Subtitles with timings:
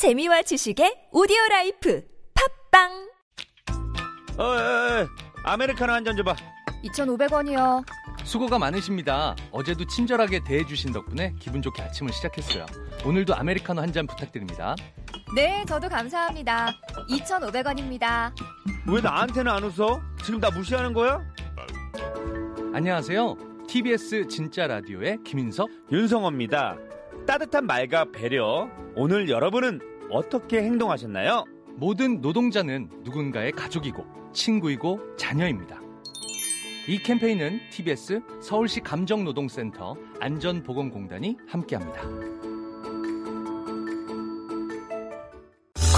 [0.00, 2.02] 재미와 지식의 오디오 라이프
[2.72, 2.90] 팟빵
[4.38, 5.06] 어, 어, 어,
[5.44, 6.34] 아메리카노 한 잔 줘봐.
[6.84, 7.84] 2,500원이요.
[8.24, 9.36] 수고가 많으십니다.
[9.52, 12.64] 어제도 친절하게 대해주신 덕분에 기분 좋게 아침을 시작했어요.
[13.04, 14.74] 오늘도 아메리카노 한 잔 부탁드립니다.
[15.34, 16.70] 네, 저도 감사합니다.
[17.10, 18.32] 2,500원입니다.
[18.88, 20.00] 왜 나한테는 안 웃어?
[20.24, 21.20] 지금 나 무시하는 거야?
[22.72, 23.36] 안녕하세요.
[23.68, 25.68] TBS 진짜 라디오의 김인석.
[25.92, 26.76] 윤성호입니다.
[27.26, 28.70] 따뜻한 말과 배려.
[28.96, 31.44] 오늘 여러분은 어떻게 행동하셨나요?
[31.76, 35.80] 모든 노동자는 누군가의 가족이고 친구이고 자녀입니다.
[36.88, 42.02] 이 캠페인은 TBS 서울시 감정노동센터 안전보건공단이 함께합니다.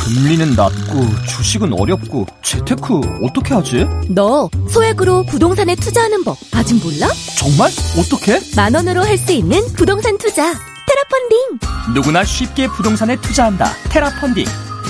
[0.05, 3.87] 금리는 낮고 주식은 어렵고 재테크 어떻게 하지?
[4.11, 7.09] 너 소액으로 부동산에 투자하는 법 아직 몰라?
[7.39, 7.71] 정말?
[7.99, 8.39] 어떻게?
[8.57, 10.53] 만 원으로 할 수 있는 부동산 투자
[10.97, 11.59] 테라펀딩
[11.95, 13.73] 누구나 쉽게 부동산에 투자한다.
[13.89, 14.45] 테라펀딩.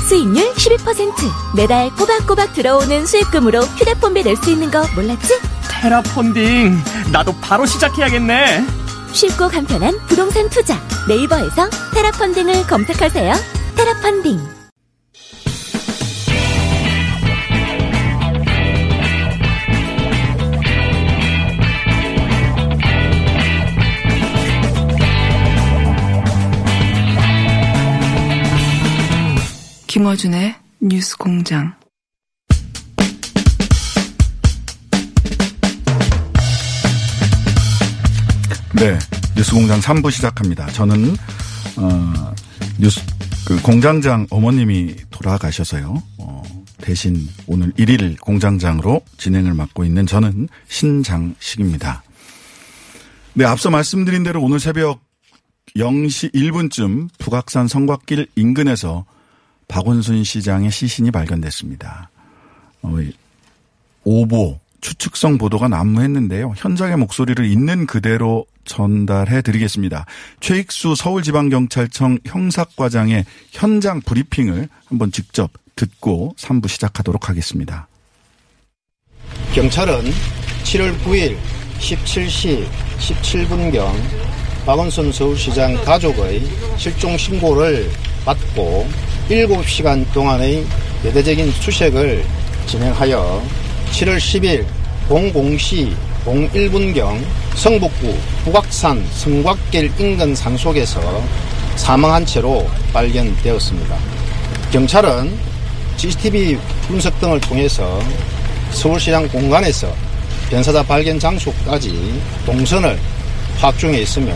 [0.08, 1.12] 수익률 12%
[1.56, 5.38] 매달 꼬박꼬박 들어오는 수익금으로 휴대폰비 낼 수 있는 거 몰랐지?
[5.70, 6.82] 테라펀딩.
[7.12, 8.66] 나도 바로 시작해야겠네.
[9.12, 13.34] 쉽고 간편한 부동산 투자 네이버에서 테라펀딩을 검색하세요
[13.76, 14.40] 테라펀딩
[29.92, 31.74] 김어준의 뉴스 공장.
[38.74, 38.98] 네,
[39.36, 40.66] 뉴스 공장 3부 시작합니다.
[40.68, 41.14] 저는
[41.76, 42.34] 어,
[42.78, 43.02] 뉴스
[43.46, 46.02] 그 공장장 어머님이 돌아가셔서요.
[46.20, 46.42] 어,
[46.78, 52.02] 대신 오늘 1일 공장장으로 진행을 맡고 있는 저는 신장식입니다.
[53.34, 55.02] 네, 앞서 말씀드린 대로 오늘 새벽
[55.76, 59.04] 0시 1분쯤 북악산 성곽길 인근에서
[59.72, 62.10] 박원순 시장의 시신이 발견됐습니다.
[62.82, 62.94] 어,
[64.04, 66.52] 오보, 추측성 보도가 난무했는데요.
[66.58, 70.04] 현장의 목소리를 있는 그대로 전달해 드리겠습니다.
[70.40, 77.88] 최익수 서울지방경찰청 형사과장의 현장 브리핑을 한번 직접 듣고 3부 시작하도록 하겠습니다.
[79.54, 80.02] 경찰은
[80.64, 81.38] 7월 9일
[81.78, 82.66] 17시
[82.98, 86.40] 17분경 박원순 서울시장 가족의
[86.76, 87.90] 실종 신고를
[88.24, 88.86] 받고
[89.28, 90.64] 7시간 동안의
[91.02, 92.24] 대대적인 수색을
[92.66, 93.42] 진행하여
[93.90, 94.64] 7월 10일
[95.08, 95.92] 00시
[96.24, 97.18] 01분경
[97.56, 101.00] 성북구 북악산 성곽길 인근 산속에서
[101.74, 103.96] 사망한 채로 발견되었습니다.
[104.70, 105.36] 경찰은
[105.96, 106.56] CCTV
[106.86, 108.00] 분석 등을 통해서
[108.70, 109.92] 서울시장 공간에서
[110.48, 112.96] 변사자 발견 장소까지 동선을
[113.58, 114.34] 파악 중에 있으며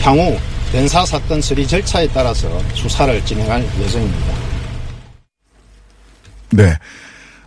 [0.00, 0.38] 향후
[0.72, 4.34] 변사 사건 처리 절차에 따라서 수사를 진행할 예정입니다.
[6.50, 6.76] 네.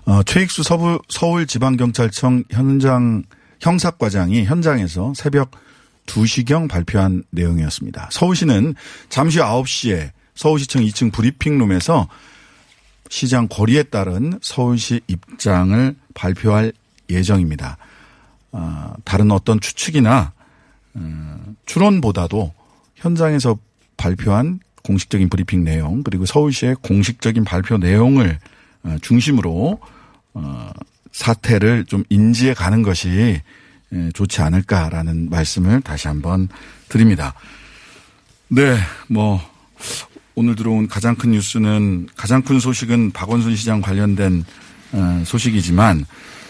[0.05, 3.23] 어, 최익수 서부, 서울지방경찰청 현장
[3.59, 5.51] 형사과장이 현장에서 새벽
[6.07, 8.09] 2시경 발표한 내용이었습니다.
[8.11, 8.73] 서울시는
[9.09, 12.07] 잠시 후 9시에 서울시청 2층 브리핑룸에서
[13.09, 16.73] 시장 거리에 따른 서울시 입장을 발표할
[17.09, 17.77] 예정입니다.
[18.51, 20.33] 어, 다른 어떤 추측이나
[20.93, 22.53] 어, 추론보다도
[22.95, 23.57] 현장에서
[23.97, 28.39] 발표한 공식적인 브리핑 내용 그리고 서울시의 공식적인 발표 내용을
[28.83, 29.79] 어, 중심으로
[30.33, 30.71] 어,
[31.11, 33.41] 사태를 좀 인지해 가는 것이
[33.93, 36.47] 예, 좋지 않을까라는 말씀을 다시 한번
[36.87, 37.33] 드립니다.
[38.47, 39.41] 네, 뭐
[40.35, 44.45] 오늘 들어온 가장 큰 뉴스는 가장 큰 소식은 박원순 시장 관련된
[44.93, 46.05] 어, 소식이지만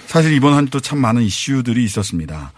[0.05, 2.51] 사실 이번 한또참 많은 이슈들이 있었습니다.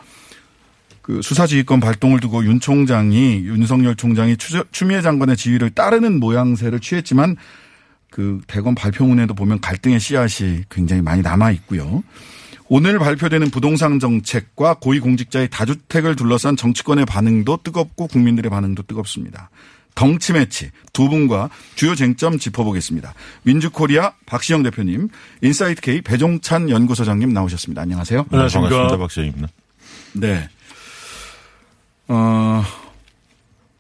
[1.04, 4.38] 그 수사지휘권 발동을 두고 윤 총장이 윤석열 총장이
[4.72, 7.36] 추미애 장관의 지휘를 따르는 모양새를 취했지만
[8.10, 12.04] 그 대검 발표문에도 보면 갈등의 씨앗이 굉장히 많이 남아 있고요.
[12.70, 19.50] 오늘 발표되는 부동산 정책과 고위공직자의 다주택을 둘러싼 정치권의 반응도 뜨겁고 국민들의 반응도 뜨겁습니다.
[19.96, 23.14] 덩치 매치 두 분과 주요 쟁점 짚어보겠습니다.
[23.44, 25.10] 윈지코리아 박시영 대표님,
[25.42, 27.82] 인사이트 K 배종찬 연구소장님 나오셨습니다.
[27.82, 28.26] 안녕하세요.
[28.32, 28.70] 안녕하십니까.
[28.70, 28.98] 반갑습니다.
[28.98, 29.48] 박시영입니다.
[30.14, 30.50] 네.
[32.08, 32.64] 어,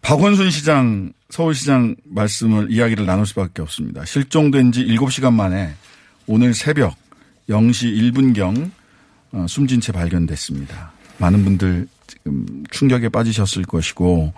[0.02, 4.06] 박원순 시장, 서울시장 말씀을 이야기를 나눌 수밖에 없습니다.
[4.06, 5.74] 실종된 지 7시간 만에
[6.28, 6.96] 오늘 새벽
[7.50, 8.72] 0시 1분경
[9.34, 10.92] 어, 숨진 채 발견됐습니다.
[11.18, 14.34] 많은 분들 지금 충격에 빠지셨을 것이고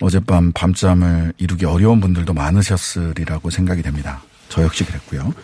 [0.00, 4.22] 어젯밤 밤잠을 이루기 어려운 분들도 많으셨으리라고 생각이 됩니다.
[4.48, 5.34] 저 역시 그랬고요.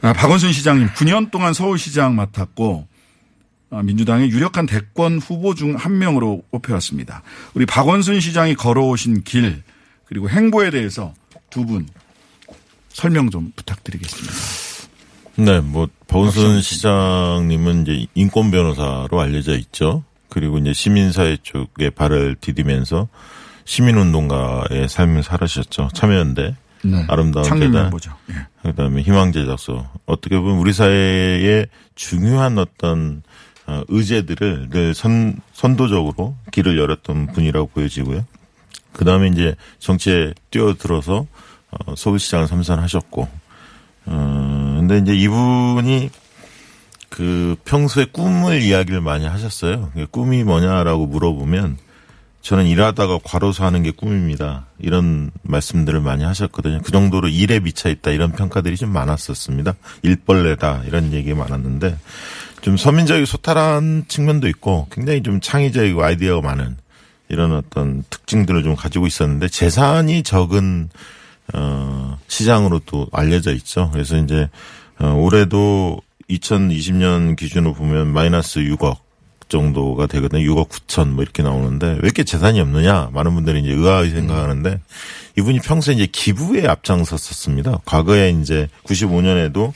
[0.00, 2.91] 아, 박원순 시장님 9년 동안 서울시장 맡았고 아,
[3.82, 7.22] 민주당의 유력한 대권 후보 중 한 명으로 뽑혀왔습니다.
[7.54, 9.62] 우리 박원순 시장이 걸어오신 길
[10.04, 11.14] 그리고 행보에 대해서
[11.50, 11.86] 두 분
[12.92, 14.34] 설명 좀 부탁드리겠습니다.
[15.36, 20.04] 네, 뭐 박원순 시장님은 이제 인권 변호사로 알려져 있죠.
[20.28, 23.08] 그리고 이제 시민사회 쪽에 발을 디디면서
[23.64, 25.88] 시민운동가의 삶을 살으셨죠.
[25.94, 26.54] 참여연대,
[26.84, 27.04] 네.
[27.08, 28.12] 아름다운 재단, 멤버죠.
[28.30, 28.34] 예.
[28.62, 29.86] 그다음에 희망제작소.
[30.06, 33.31] 어떻게 보면 우리 사회의 중요한 어떤 어,
[33.66, 38.24] 의제들을 늘 선, 선도적으로 길을 열었던 분이라고 보여지고요.
[38.92, 41.26] 그 다음에 이제 정치에 뛰어들어서
[41.70, 43.28] 어, 서울시장을 삼선하셨고,
[44.06, 46.10] 어, 근데 이제 이분이
[47.08, 49.92] 그 평소에 꿈을 이야기를 많이 하셨어요.
[50.10, 51.78] 꿈이 뭐냐라고 물어보면
[52.42, 54.66] 저는 일하다가 과로사 하는 게 꿈입니다.
[54.78, 56.80] 이런 말씀들을 많이 하셨거든요.
[56.82, 59.74] 그 정도로 일에 미쳐 있다 이런 평가들이 좀 많았었습니다.
[60.02, 61.96] 일벌레다 이런 얘기 많았는데
[62.62, 66.76] 좀 서민적이고 소탈한 측면도 있고 굉장히 좀 창의적이고 아이디어가 많은
[67.28, 70.88] 이런 어떤 특징들을 좀 가지고 있었는데 재산이 적은
[71.54, 73.90] 어 시장으로 또 알려져 있죠.
[73.92, 74.48] 그래서 이제
[75.00, 76.00] 어 올해도
[76.30, 78.98] 2020년 기준으로 보면 마이너스 6억
[79.48, 80.42] 정도가 되거든요.
[80.54, 83.10] 6억 9천 뭐 이렇게 나오는데 왜 이렇게 재산이 없느냐?
[83.12, 84.80] 많은 분들이 이제 의아하게 생각하는데
[85.36, 87.80] 이분이 평소에 이제 기부에 앞장섰었습니다.
[87.84, 89.72] 과거에 이제 95년에도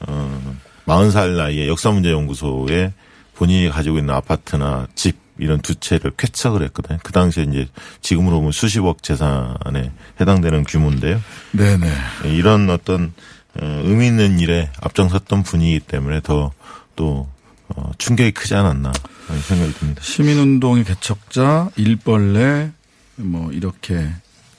[0.00, 2.92] 어 40살 나이에 역사문제연구소에
[3.34, 6.98] 본인이 가지고 있는 아파트나 집 이런 두 채를 쾌척을 했거든요.
[7.04, 7.68] 그 당시에 이제
[8.02, 11.20] 지금으로 보면 수십억 재산에 해당되는 규모인데요.
[11.52, 11.86] 네네.
[12.24, 13.12] 이런 어떤
[13.60, 17.28] 어, 의미 있는 일에 앞장섰던 분이기 때문에 더또
[17.68, 18.92] 어, 충격이 크지 않았나
[19.26, 20.02] 하는 생각이 듭니다.
[20.02, 22.70] 시민운동의 개척자, 일벌레,
[23.16, 24.08] 뭐, 이렇게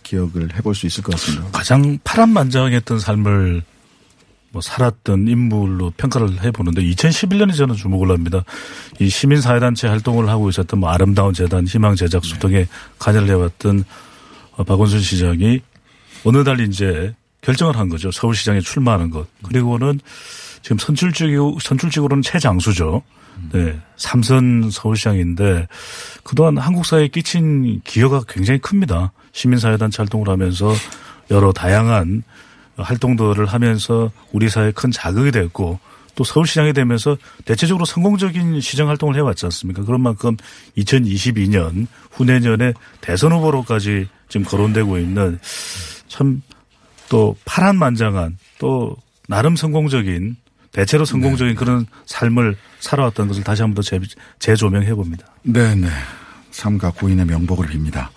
[0.03, 1.49] 기억을 해볼 수 있을 것 같습니다.
[1.51, 3.63] 가장 파란만장했던 삶을
[4.51, 8.43] 뭐 살았던 인물로 평가를 해보는데 2011년에 저는 주목을 합니다.
[8.99, 12.67] 이 시민사회단체 활동을 하고 있었던 뭐 아름다운 재단, 희망제작소 등에
[12.97, 13.83] 관여를 해왔던
[14.57, 15.61] 어, 박원순 시장이
[16.23, 18.11] 어느 날 이제 결정을 한 거죠.
[18.11, 19.27] 서울시장에 출마하는 것.
[19.43, 19.99] 그리고는
[20.61, 23.01] 지금 선출직이고, 선출직으로는 최장수죠.
[23.53, 23.79] 네.
[23.95, 25.67] 삼선 서울시장인데
[26.23, 29.13] 그동안 한국 사회에 끼친 기여가 굉장히 큽니다.
[29.31, 30.73] 시민사회단체 활동을 하면서
[31.31, 32.23] 여러 다양한
[32.81, 35.79] 활동들을 하면서 우리 사회에 큰 자극이 됐고
[36.15, 39.83] 또 서울시장이 되면서 대체적으로 성공적인 시정 활동을 해왔지 않습니까?
[39.83, 40.35] 그런 만큼
[40.77, 45.39] 2022년 후내년에 대선 후보로까지 지금 거론되고 있는
[46.07, 46.41] 참
[47.09, 48.95] 또 파란만장한 또
[49.27, 50.37] 나름 성공적인
[50.71, 53.97] 대체로 성공적인 그런 삶을 살아왔던 것을 다시 한 번 더
[54.37, 55.25] 재조명해 봅니다.
[55.41, 55.89] 네네.
[56.51, 58.09] 삼가 고인의 명복을 빕니다.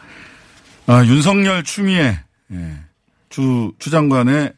[0.87, 2.21] 아, 윤석열 추미애,
[2.53, 2.77] 예.
[3.33, 4.53] 주, 추 장관의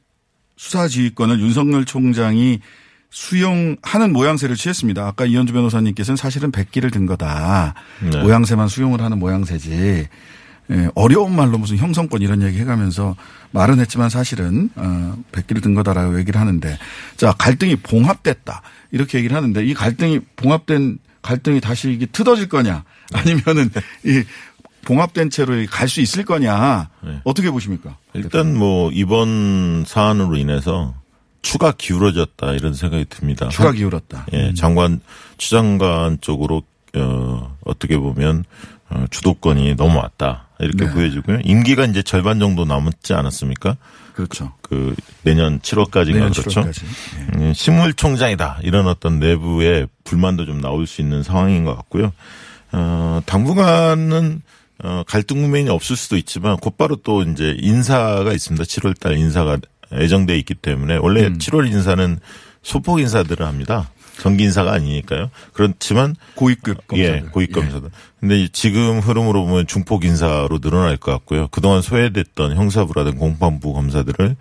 [0.56, 2.60] 수사 지휘권을 윤석열 총장이
[3.08, 5.06] 수용하는 모양새를 취했습니다.
[5.06, 7.74] 아까 이현주 변호사님께서는 사실은 백기를 든 거다.
[8.02, 8.20] 네.
[8.20, 10.08] 모양새만 수용을 하는 모양새지.
[10.70, 13.14] 예, 어려운 말로 무슨 형성권 이런 얘기 해가면서
[13.52, 16.78] 말은 했지만 사실은 어, 백기를 든 거다라고 얘기를 하는데
[17.16, 22.82] 자 갈등이 봉합됐다 이렇게 얘기를 하는데 이 갈등이 봉합된 갈등이 다시 이게 트어질 거냐
[23.12, 23.70] 아니면은
[24.04, 24.24] 이
[24.84, 27.20] 봉합된 채로 갈 수 있을 거냐 네.
[27.24, 27.96] 어떻게 보십니까?
[28.14, 30.94] 일단 뭐 이번 사안으로 인해서
[31.42, 33.48] 추가 기울어졌다 이런 생각이 듭니다.
[33.48, 34.26] 추가 기울었다.
[34.32, 35.00] 예, 장관
[35.36, 36.62] 추장관 쪽으로
[36.96, 38.44] 어 어떻게 보면
[38.90, 40.92] 어, 주도권이 넘어왔다 이렇게 네.
[40.92, 41.40] 보여지고요.
[41.44, 43.76] 임기가 이제 절반 정도 남았지 않았습니까?
[44.14, 44.52] 그렇죠.
[44.62, 46.62] 그 내년 7월까지인가 내년 그렇죠.
[46.62, 46.82] 7월까지.
[46.84, 47.38] 예.
[47.38, 52.12] 음, 식물총장이다 이런 어떤 내부의 불만도 좀 나올 수 있는 상황인 것 같고요.
[52.72, 54.42] 어, 당분간은
[54.84, 58.64] 어, 갈등 국면이 없을 수도 있지만 곧바로 또 이제 인사가 있습니다.
[58.64, 59.58] 7월 달 인사가
[59.92, 61.38] 예정돼 있기 때문에 원래 음.
[61.38, 62.20] 7월 인사는
[62.62, 63.90] 소폭 인사들을 합니다.
[64.18, 65.30] 정기 인사가 아니니까요.
[65.52, 67.22] 그렇지만 고위급 검사들.
[67.26, 67.90] 예, 고위 검사들.
[68.20, 71.48] 근데 지금 흐름으로 보면 중폭 인사로 늘어날 것 같고요.
[71.48, 74.36] 그동안 소외됐던 형사부라든 공판부 검사들을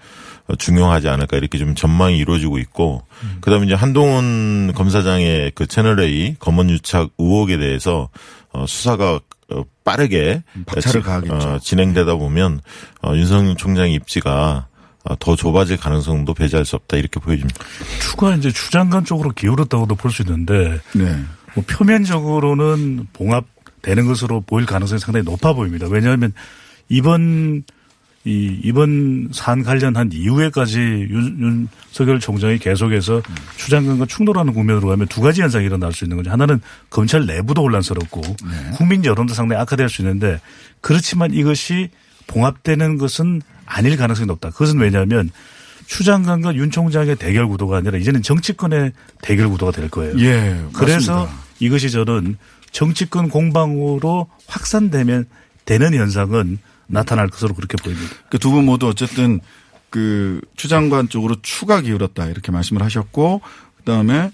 [0.47, 3.37] 어, 중용하지 않을까 이렇게 좀 전망이 이루어지고 있고 음.
[3.41, 8.09] 그다음에 이제 한동훈 검사장의 그 채널 A 검언 유착 의혹에 대해서
[8.51, 9.19] 어, 수사가 어,
[9.83, 11.33] 빠르게 박차를 지- 가하겠죠.
[11.35, 12.59] 어, 진행되다 보면
[13.01, 14.67] 어, 윤석열 총장의 입지가
[15.05, 17.63] 어, 더 좁아질 가능성도 배제할 수 없다 이렇게 보여집니다.
[18.01, 21.23] 추가 이제 추장관 쪽으로 기울었다고도 볼 수 있는데 네.
[21.55, 25.87] 뭐 표면적으로는 봉합되는 것으로 보일 가능성이 상당히 높아 보입니다.
[25.89, 26.33] 왜냐하면
[26.89, 27.63] 이번
[28.25, 33.21] 이 이번 사안 관련한 이후에까지 윤, 윤석열 총장이 계속해서
[33.57, 36.31] 추장관과 충돌하는 국면으로 가면 두 가지 현상이 일어날 수 있는 거죠.
[36.31, 38.21] 하나는 검찰 내부도 혼란스럽고
[38.75, 40.39] 국민 여론도 상당히 악화될 수 있는데
[40.79, 41.89] 그렇지만 이것이
[42.27, 44.51] 봉합되는 것은 아닐 가능성이 높다.
[44.51, 45.29] 그것은 왜냐하면
[45.85, 50.17] 추 장관과 윤 총장의 대결 구도가 아니라 이제는 정치권의 대결 구도가 될 거예요.
[50.19, 50.63] 예.
[50.71, 51.43] 그래서 맞습니다.
[51.59, 52.37] 이것이 저는
[52.71, 55.25] 정치권 공방으로 확산되면
[55.65, 56.57] 되는 현상은
[56.93, 58.13] 나타날 것으로 그렇게 보입니다.
[58.29, 59.39] 그 두 분 모두 어쨌든
[59.89, 63.41] 그 추장관 쪽으로 추가 기울었다 이렇게 말씀을 하셨고
[63.77, 64.31] 그다음에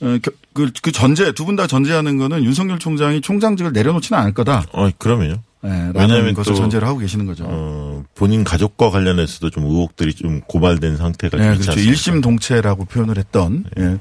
[0.00, 4.34] 어, 그, 그, 그 전제 두 분 다 전제하는 거는 윤석열 총장이 총장직을 내려놓지는 않을
[4.34, 4.64] 거다.
[4.72, 5.42] 어, 그러면요.
[5.60, 7.44] 네, 왜냐하면 것을 또, 전제를 하고 계시는 거죠.
[7.48, 11.70] 어, 본인 가족과 관련해서도 좀 의혹들이 좀 고발된 상태가 네, 그렇죠.
[11.72, 11.80] 않습니까?
[11.90, 13.98] 일심 동체라고 표현을 했던 예.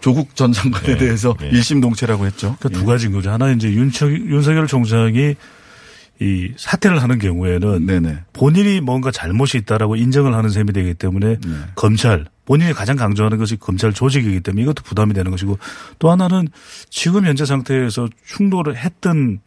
[0.00, 1.48] 조국 전 장관에 네, 대해서 네.
[1.48, 2.56] 일심 동체라고 했죠.
[2.58, 3.30] 그러니까 두 가지인 거죠.
[3.30, 5.34] 하나 이제 윤석, 윤석열 총장이
[6.20, 8.18] 이 사퇴를 하는 경우에는 네네.
[8.32, 11.38] 본인이 뭔가 잘못이 있다라고 인정을 하는 셈이 되기 때문에
[11.76, 15.58] 검찰 본인이 가장 강조하는 것이 검찰 조직이기 때문에 이것도 부담이 되는 것이고
[15.98, 16.48] 또 하나는
[16.90, 19.40] 지금 현재 상태에서 충돌을 했던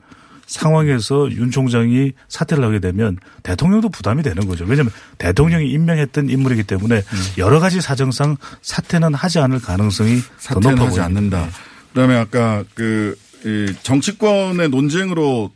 [0.45, 4.65] 상황에서 윤 총장이 사퇴를 하게 되면 대통령도 부담이 되는 거죠.
[4.65, 7.03] 왜냐하면 대통령이 임명했던 인물이기 때문에
[7.37, 11.05] 여러 가지 사정상 사퇴는 하지 않을 가능성이 더 높아 보입니다.
[11.05, 11.47] 않는다.
[11.89, 15.51] 그다음에 아까 그 이, 정치권의 논쟁으로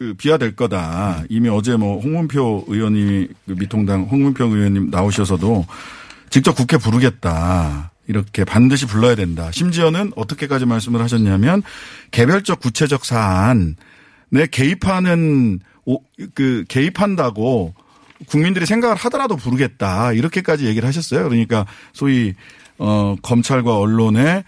[0.00, 1.24] 그 비화될 거다.
[1.28, 5.66] 이미 어제 뭐 홍문표 의원이 그 미통당 홍문표 의원님 나오셔서도
[6.30, 7.90] 직접 국회 부르겠다.
[8.08, 9.50] 이렇게 반드시 불러야 된다.
[9.52, 11.62] 심지어는 어떻게까지 말씀을 하셨냐면
[12.12, 13.74] 개별적 구체적 사안에
[14.50, 16.00] 개입하는 오-
[16.34, 17.74] 그 개입한다고
[18.26, 20.14] 국민들이 생각을 하더라도 부르겠다.
[20.14, 21.24] 이렇게까지 얘기를 하셨어요.
[21.28, 22.32] 그러니까 소위
[22.78, 24.44] 어 검찰과 언론의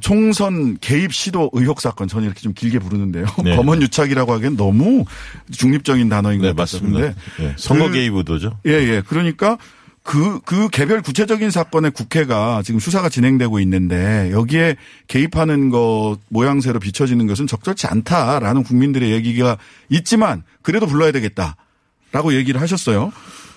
[0.00, 3.26] 총선 개입 시도 의혹 사건 저는 이렇게 좀 길게 부르는데요.
[3.44, 3.54] 네.
[3.56, 5.04] 검언 유착이라고 하기엔 너무
[5.50, 7.00] 중립적인 단어인 것 네, 맞습니다.
[7.00, 8.58] 같은데 예, 선거 그- 개입 의도죠.
[8.66, 9.02] 예, 예.
[9.06, 9.58] 그러니까
[10.04, 17.26] 그, 그 개별 구체적인 사건에 국회가 지금 수사가 진행되고 있는데 여기에 개입하는 것 모양새로 비춰지는
[17.28, 19.58] 것은 적절치 않다라는 국민들의 얘기가
[19.90, 23.12] 있지만 그래도 불러야 되겠다라고 얘기를 하셨어요.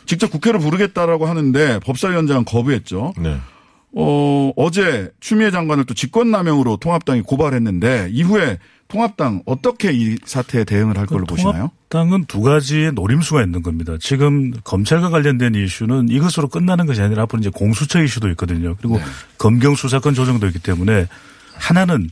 [0.05, 3.13] 직접 국회를 부르겠다라고 하는데 법사위원장은 거부했죠.
[3.17, 3.38] 네.
[3.95, 11.05] 어, 어제 추미애 장관을 또 직권남용으로 통합당이 고발했는데 이후에 통합당 어떻게 이 사태에 대응을 할
[11.05, 11.71] 걸로 보시나요?
[11.89, 13.95] 통합당은 두 가지의 노림수가 있는 겁니다.
[13.99, 18.75] 지금 검찰과 관련된 이슈는 이것으로 끝나는 것이 아니라 앞으로 이제 공수처 이슈도 있거든요.
[18.77, 18.99] 그리고
[19.37, 21.07] 검경 수사권 조정도 있기 때문에
[21.53, 22.09] 하나는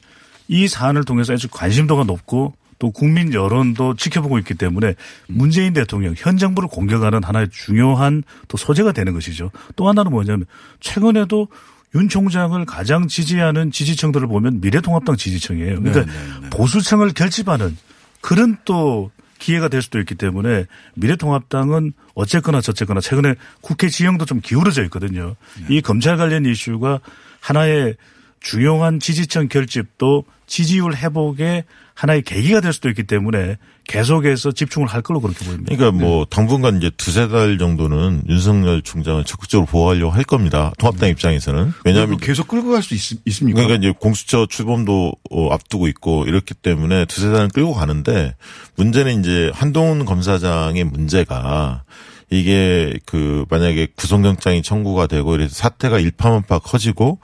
[0.48, 4.96] 이 사안을 통해서 아주 관심도가 높고 또 국민 여론도 지켜보고 있기 때문에
[5.28, 9.52] 문재인 대통령 현 정부를 공격하는 하나의 중요한 또 소재가 되는 것이죠.
[9.76, 10.46] 또 하나는 뭐냐면
[10.80, 11.48] 최근에도
[11.96, 15.82] 윤 총장을 가장 지지하는 지지층들을 보면 미래통합당 지지층이에요.
[15.82, 16.12] 그러니까
[16.50, 17.78] 보수층을 결집하는
[18.22, 24.84] 그런 또 기회가 될 수도 있기 때문에 미래통합당은 어쨌거나 저쨌거나 최근에 국회 지형도 좀 기울어져
[24.86, 25.36] 있거든요.
[25.70, 27.02] 이 검찰 관련 이슈가
[27.42, 27.98] 하나의
[28.40, 33.58] 중요한 지지층 결집도 지지율 회복의 하나의 계기가 될 수도 있기 때문에
[33.88, 35.76] 계속해서 집중을 할 걸로 그렇게 보입니다.
[35.76, 40.72] 그러니까 뭐 당분간 이제 두세 달 정도는 윤석열 총장을 적극적으로 보호하려고 할 겁니다.
[40.80, 41.74] 통합당 입장에서는.
[41.86, 43.62] 왜냐하면 계속 끌고 갈 수 있습니까?
[43.62, 48.36] 그러니까 이제 공수처 출범도 어, 앞두고 있고 이렇기 때문에 두세 달은 끌고 가는데
[48.76, 51.84] 문제는 이제 한동훈 검사장의 문제가
[52.30, 57.20] 이게 그 만약에 구속영장이 청구가 되고 이래서 사태가 일파만파 커지고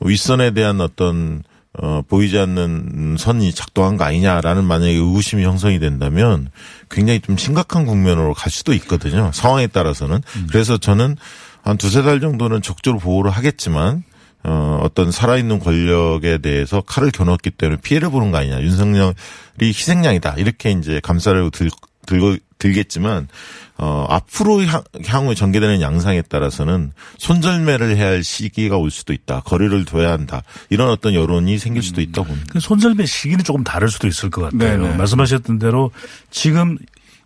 [0.00, 1.42] 윗선에 대한 어떤
[1.80, 6.50] 어, 보이지 않는 선이 작동한 거 아니냐라는 만약에 의구심이 형성이 된다면
[6.90, 9.30] 굉장히 좀 심각한 국면으로 갈 수도 있거든요.
[9.32, 10.20] 상황에 따라서는.
[10.50, 11.16] 그래서 저는
[11.62, 14.02] 한 두세 달 정도는 적극적으로 보호를 하겠지만
[14.44, 18.60] 어, 어떤 살아있는 권력에 대해서 칼을 겨눴기 때문에 피해를 보는 거 아니냐.
[18.60, 19.14] 윤석열이
[19.60, 20.34] 희생양이다.
[20.38, 21.70] 이렇게 이제 감사를 들,
[22.08, 23.28] 들고, 들겠지만,
[23.76, 29.40] 어, 앞으로 향, 향후 전개되는 양상에 따라서는 손절매를 해야 할 시기가 올 수도 있다.
[29.44, 30.42] 거리를 둬야 한다.
[30.70, 32.48] 이런 어떤 여론이 생길 수도 있다고 봅니다.
[32.52, 34.80] 그 손절매 시기는 조금 다를 수도 있을 것 같아요.
[34.82, 34.96] 네네.
[34.96, 35.90] 말씀하셨던 대로
[36.30, 36.78] 지금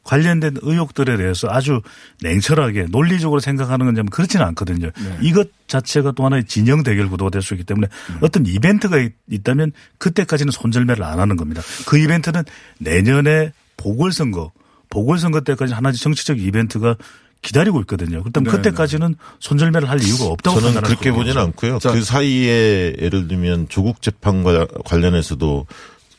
[0.04, 1.80] 관련된 의혹들에 대해서 아주
[2.22, 4.90] 냉철하게 논리적으로 생각하는 건좀 그렇지는 않거든요.
[5.20, 7.86] 이것 자체가 또 하나의 진영 대결 구도가 될 수 있기 때문에
[8.20, 11.62] 어떤 이벤트가 있- 있다면 그때까지는 손절매를 안 하는 겁니다.
[11.86, 12.42] 그 이벤트는
[12.78, 14.50] 내년에 보궐선거,
[14.92, 16.96] 보궐선거 때까지 하나의 정치적 이벤트가
[17.40, 18.22] 기다리고 있거든요.
[18.22, 18.56] 그렇다면 네네.
[18.56, 21.10] 그때까지는 손절매를 할 이유가 없다고 저는 그렇게.
[21.10, 21.78] 보지는 않고요.
[21.80, 21.90] 자.
[21.90, 25.66] 그 사이에 예를 들면 조국 재판과 관련해서도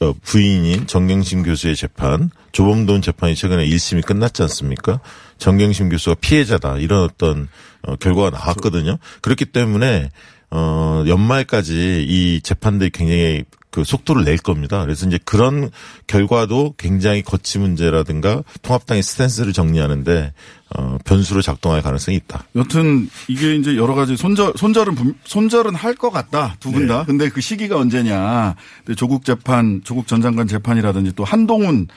[0.02, 5.00] 어, 부인인 정경심 교수의 재판, 조범돈 재판이 최근에 1심이 끝났지 않습니까?
[5.38, 7.48] 정경심 교수가 피해자다 이런 어떤
[7.84, 8.98] 어, 결과가 나왔거든요.
[9.22, 10.10] 그렇기 때문에
[10.50, 14.82] 어, 연말까지 이 재판들이 굉장히 그 속도를 낼 겁니다.
[14.84, 15.72] 그래서 이제 그런
[16.06, 20.32] 결과도 굉장히 거치 문제라든가 통합당의 스탠스를 정리하는데
[20.78, 22.44] 어, 변수로 작동할 가능성이 있다.
[22.56, 27.04] 여튼 이게 이제 여러 가지 손절 손절은 분- 손절은 할 것 같다 두 분 다.
[27.06, 28.56] 근데 그 시기가 언제냐?
[28.96, 31.88] 조국 재판, 조국 전 장관 재판이라든지 또 한동훈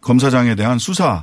[0.00, 1.22] 검사장에 대한 수사를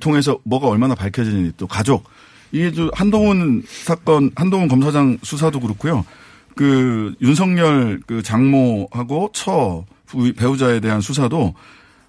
[0.00, 2.04] 통해서 뭐가 얼마나 밝혀지는지 또 가족
[2.50, 6.04] 이게 좀 한동훈 사건, 한동훈 검사장 수사도 그렇고요.
[6.56, 11.54] 그 윤석열 그 장모하고 처 부- 배우자에 대한 수사도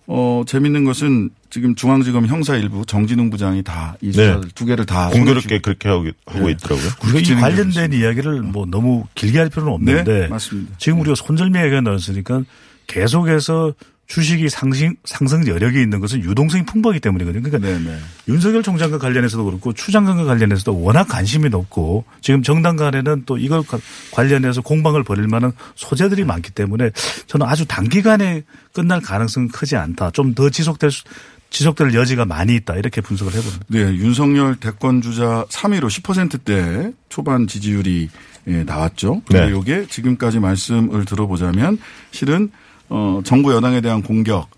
[0.05, 5.09] 어, 재밌는 것은 지금 중앙지검 형사 일부 정진웅 부장이 다 이 수사를 두 개를 다
[5.09, 6.51] 공교롭게 그렇게 하고, 하고 네.
[6.51, 6.89] 있더라고요.
[7.05, 7.95] 우리가 이 관련된 있습니다.
[7.97, 10.75] 이야기를 뭐 너무 길게 할 필요는 네, 없는데 맞습니다.
[10.77, 12.43] 지금 우리가 손절미 얘기가 나왔으니까
[12.87, 13.73] 계속해서
[14.13, 17.41] 주식이 상승 상승 여력이 있는 것은 유동성이 풍부하기 때문이거든요.
[17.41, 17.97] 그러니까 네, 네.
[18.27, 23.63] 윤석열 총장과 관련해서도 그렇고 추 장관과 관련해서도 워낙 관심이 높고 지금 정당 간에는 또 이걸
[23.63, 23.79] 가-
[24.11, 26.91] 관련해서 공방을 벌일 만한 소재들이 많기 때문에
[27.25, 30.11] 저는 아주 단기간에 끝날 가능성은 크지 않다.
[30.11, 31.03] 좀 더 지속될 수,
[31.49, 32.75] 지속될 여지가 많이 있다.
[32.75, 33.65] 이렇게 분석을 해봅니다.
[33.69, 38.09] 네, 윤석열 대권 주자 3위로 10%대 초반 지지율이
[38.47, 39.23] 예, 나왔죠.
[39.29, 39.45] 네.
[39.45, 41.79] 그리고 이게 지금까지 말씀을 들어보자면
[42.11, 42.51] 실은
[42.93, 44.49] 어 정부 여당에 대한 공격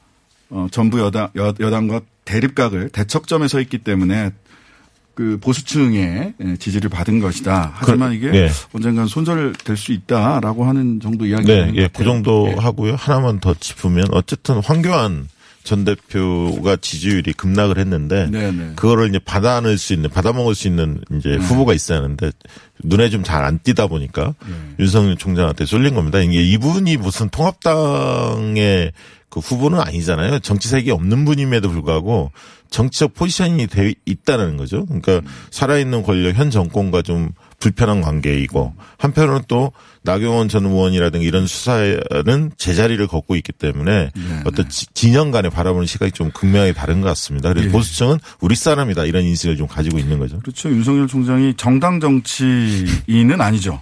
[0.49, 4.31] 어 정부 여당 여, 여당과 대립각을 대척점에 서 있기 때문에
[5.13, 7.71] 그 보수층의 예, 지지를 받은 것이다.
[7.73, 8.49] 하지만 이게 예.
[8.73, 12.03] 언젠간 손절될 수 있다라고 하는 정도 이야기가 네, 예, 것 그.
[12.03, 12.55] 정도 예.
[12.55, 12.95] 하고요.
[12.95, 15.29] 하나만 더 짚으면 어쨌든 황교안
[15.65, 18.71] 전 대표가 지지율이 급락을 했는데 네, 네.
[18.75, 22.31] 그거를 이제 받아낼 수 있는 받아먹을 수 있는 이제 후보가 있어야 하는데
[22.83, 24.53] 눈에 좀 잘 안 띄다 보니까 네.
[24.79, 26.19] 윤석열 총장한테 쏠린 겁니다.
[26.19, 28.91] 이게 이분이 무슨 통합당의
[29.29, 30.39] 그 후보는 아니잖아요.
[30.39, 32.31] 정치색이 없는 분임에도 불구하고
[32.69, 34.85] 정치적 포지션이 돼 있다는 거죠.
[34.85, 39.71] 그러니까 살아있는 권력 현 정권과 좀 불편한 관계이고 한편으로는 또
[40.05, 45.85] 나경원 전 의원이라든가 이런 수사는 제자리를 걷고 있기 때문에 네, 어떤 지- 진영 간에 바라보는
[45.87, 47.49] 시각이 좀 극명하게 다른 것 같습니다.
[47.49, 47.71] 그래서 예.
[47.71, 50.39] 보수층은 우리 사람이다 이런 인식을 좀 가지고 있는 거죠.
[50.39, 50.69] 그렇죠.
[50.69, 53.81] 윤석열 총장이 정당 정치인은 아니죠.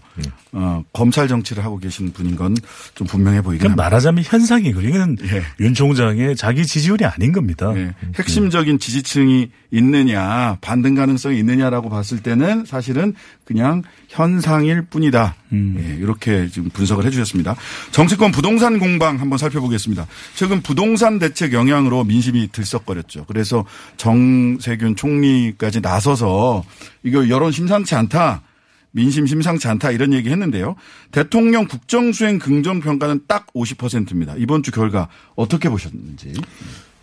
[0.55, 2.53] 어, 검찰 정치를 하고 계신 분인 건
[2.93, 3.83] 좀 분명해 보이긴 합니다.
[3.83, 5.41] 말하자면 현상이고 이건 예.
[5.59, 7.71] 윤 총장의 자기 지지율이 아닌 겁니다.
[7.75, 7.93] 예.
[8.15, 13.15] 핵심적인 지지층이 있느냐, 반등 가능성이 있느냐라고 봤을 때는 사실은
[13.45, 13.81] 그냥
[14.13, 15.35] 현상일 뿐이다.
[15.53, 17.55] 예, 이렇게 지금 분석을 해 주셨습니다.
[17.91, 20.05] 정치권 부동산 공방 한번 살펴보겠습니다.
[20.35, 23.25] 최근 부동산 대책 영향으로 민심이 들썩거렸죠.
[23.27, 23.65] 그래서
[23.97, 26.63] 정세균 총리까지 나서서
[27.03, 28.43] 이거 여론 심상치 않다.
[28.91, 30.75] 민심 심상치 않다 이런 얘기 했는데요.
[31.11, 34.35] 대통령 국정수행 긍정평가는 딱 50%입니다.
[34.37, 36.33] 이번 주 결과 어떻게 보셨는지.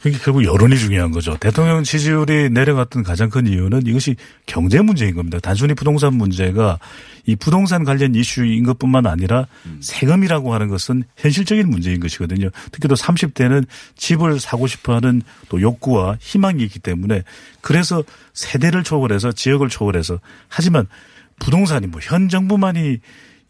[0.01, 1.37] 그러니까 결국 여론이 중요한 거죠.
[1.39, 5.39] 대통령 지지율이 내려갔던 가장 큰 이유는 이것이 경제 문제인 겁니다.
[5.41, 6.79] 단순히 부동산 문제가
[7.27, 9.47] 이 부동산 관련 이슈인 것뿐만 아니라
[9.81, 12.49] 세금이라고 하는 것은 현실적인 문제인 것이거든요.
[12.73, 17.23] 특히 또 30대는 집을 사고 싶어 하는 또 욕구와 희망이 있기 때문에
[17.61, 20.87] 그래서 세대를 초월해서 지역을 초월해서 하지만
[21.41, 22.99] 부동산이 뭐 현 정부만이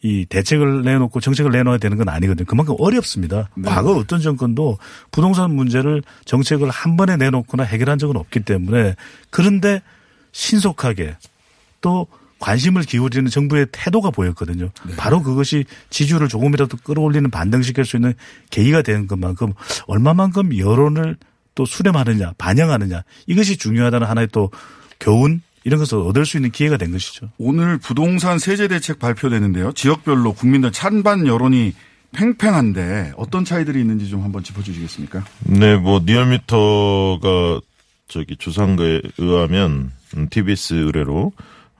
[0.03, 2.45] 이 대책을 내놓고 정책을 내놓아야 되는 건 아니거든요.
[2.45, 3.49] 그만큼 어렵습니다.
[3.63, 4.79] 과거 어떤 정권도
[5.11, 8.95] 부동산 문제를 정책을 한 번에 내놓거나 해결한 적은 없기 때문에
[9.29, 9.81] 그런데
[10.31, 11.17] 신속하게
[11.81, 12.07] 또
[12.39, 14.69] 관심을 기울이는 정부의 태도가 보였거든요.
[14.97, 18.15] 바로 그것이 지지율을 조금이라도 끌어올리는 반등시킬 수 있는
[18.49, 19.53] 계기가 되는 것만큼
[19.85, 21.17] 얼마만큼 여론을
[21.53, 24.49] 또 수렴하느냐 반영하느냐 이것이 중요하다는 하나의 또
[24.99, 27.29] 교훈 이런 것을 얻을 수 있는 기회가 된 것이죠.
[27.37, 29.73] 오늘 부동산 세제 대책 발표되는데요.
[29.73, 31.73] 지역별로 국민들 찬반 여론이
[32.13, 35.23] 팽팽한데 어떤 차이들이 있는지 좀 한번 짚어주시겠습니까?
[35.45, 37.61] 네, 뭐 리얼미터가
[38.07, 41.31] 저기 조사한 거에 의하면 음, TBS 의뢰로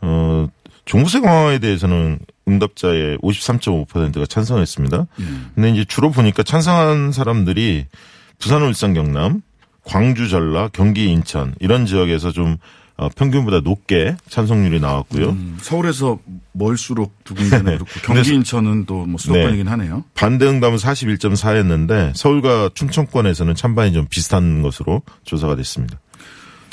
[0.01, 0.47] 어
[0.85, 5.07] 종부세 강화에 대해서는 응답자의 53.5%가 찬성했습니다.
[5.55, 7.85] 근데 이제 주로 보니까 찬성한 사람들이
[8.39, 9.41] 부산, 울산, 경남,
[9.83, 12.57] 광주, 전라, 경기, 인천 이런 지역에서 좀
[13.01, 15.29] 어, 평균보다 높게 찬성률이 나왔고요.
[15.29, 16.19] 음, 서울에서
[16.51, 20.03] 멀수록 두 군데는 그렇고 경기 인천은 또 뭐 수도권이긴 하네요.
[20.13, 25.97] 반대 응답은 41.4였는데 서울과 충청권에서는 찬반이 좀 비슷한 것으로 조사가 됐습니다.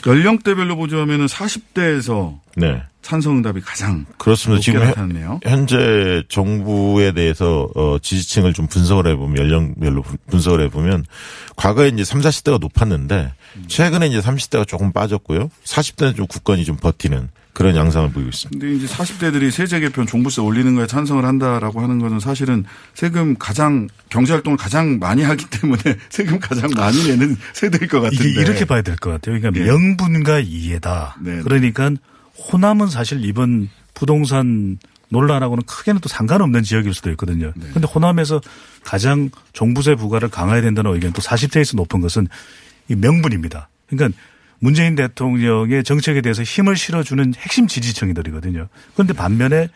[0.07, 2.83] 연령대별로 보자면은 40대에서 네.
[3.03, 4.61] 찬성 응답이 가장 그렇습니다.
[4.61, 5.41] 지금 현- 나타났네요.
[5.43, 11.05] 현재 정부에 대해서 어, 지지층을 좀 분석을 해보면 연령별로 분- 분석을 해보면
[11.57, 13.33] 과거에 이제 3, 40대가 높았는데
[13.69, 15.51] 최근에 이제 30대가 조금 빠졌고요.
[15.65, 18.59] 40대는 좀 굳건히 좀 버티는 그런 양상을 보이고 있습니다.
[18.59, 23.89] 근데 이제 40대들이 세제 개편 종부세 올리는 거에 찬성을 한다라고 하는 거는 사실은 세금 가장
[24.09, 28.29] 경제 활동을 가장 많이 하기 때문에 세금 가장 많이 내는 세대일 것 같은데.
[28.31, 29.39] 이게 이렇게 봐야 될 것 같아요.
[29.39, 29.67] 그러니까 네.
[29.67, 31.17] 명분과 이해다.
[31.21, 31.41] 네.
[31.43, 31.91] 그러니까
[32.53, 37.53] 호남은 사실 이번 부동산 논란하고는 크게는 또 상관없는 지역일 수도 있거든요.
[37.57, 37.67] 네.
[37.71, 38.41] 그런데 호남에서
[38.85, 42.29] 가장 종부세 부과를 강화해야 된다는 의견 또 40대에서 높은 것은
[42.89, 43.69] 이 명분입니다.
[43.89, 44.17] 그러니까
[44.59, 48.69] 문재인 대통령의 정책에 대해서 힘을 실어주는 핵심 지지층이들이거든요.
[48.95, 49.69] 그런데 반면에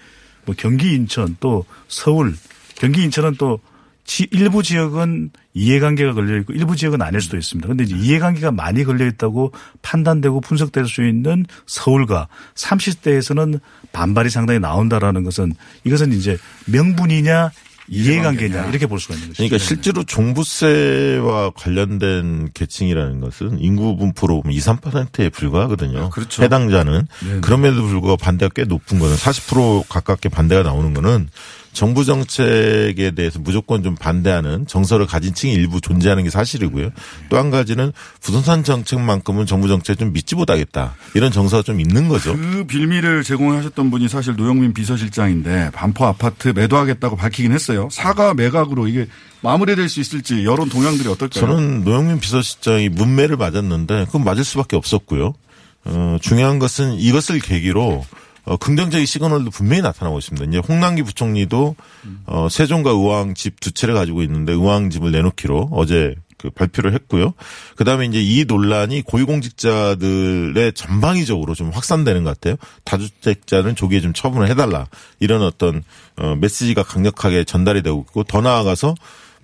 [0.44, 2.34] 뭐 경기 인천 또 서울
[2.74, 3.60] 경기 인천은 또
[4.04, 7.66] 지- 일부 지역은 이해관계가 걸려 있고 일부 지역은 아닐 수도 있습니다.
[7.66, 13.60] 그런데 이제 이해관계가 많이 걸려 있다고 판단되고 분석될 수 있는 서울과 30대에서는
[13.92, 17.50] 반발이 상당히 나온다라는 것은 이것은 이제 명분이냐
[17.88, 19.38] 이해관계냐 이렇게 볼 수가 있는 거죠.
[19.38, 26.10] 그러니까 실제로 종부세와 관련된 계층이라는 것은 인구 분포로 보면 2, 3%에 불과하거든요.
[26.10, 26.42] 그렇죠.
[26.42, 27.40] 해당자는 네네.
[27.40, 31.28] 그럼에도 불구하고 반대가 꽤 높은 거는 40% 가깝게 반대가 나오는 거는
[31.72, 36.90] 정부 정책에 대해서 무조건 좀 반대하는 정서를 가진 층이 일부 존재하는 게 사실이고요.
[37.28, 40.94] 또 한 가지는 부동산 정책만큼은 정부 정책 좀 믿지 못하겠다.
[41.14, 42.36] 이런 정서가 좀 있는 거죠.
[42.36, 47.88] 그 빌미를 제공하셨던 분이 사실 노영민 비서실장인데 반포 아파트 매도하겠다고 밝히긴 했어요.
[47.90, 49.08] 사과 매각으로 이게
[49.40, 51.40] 마무리될 수 있을지 여론 동향들이 어떨까요?
[51.46, 55.34] 저는 노영민 비서실장이 문매를 맞았는데 그건 맞을 수밖에 없었고요.
[55.84, 58.04] 어, 중요한 것은 이것을 계기로
[58.44, 60.46] 어, 긍정적인 시그널도 분명히 나타나고 있습니다.
[60.46, 61.76] 이제 홍남기 부총리도
[62.26, 67.34] 어, 세종과 의왕 집 두 채를 가지고 있는데 의왕 집을 내놓기로 어제 그 발표를 했고요.
[67.76, 72.56] 그 다음에 이제 이 논란이 고위공직자들의 전방위적으로 좀 확산되는 것 같아요.
[72.84, 74.86] 다주택자는 조기에 좀 처분을 해달라.
[75.20, 75.84] 이런 어떤
[76.16, 78.96] 어, 메시지가 강력하게 전달이 되고 있고 더 나아가서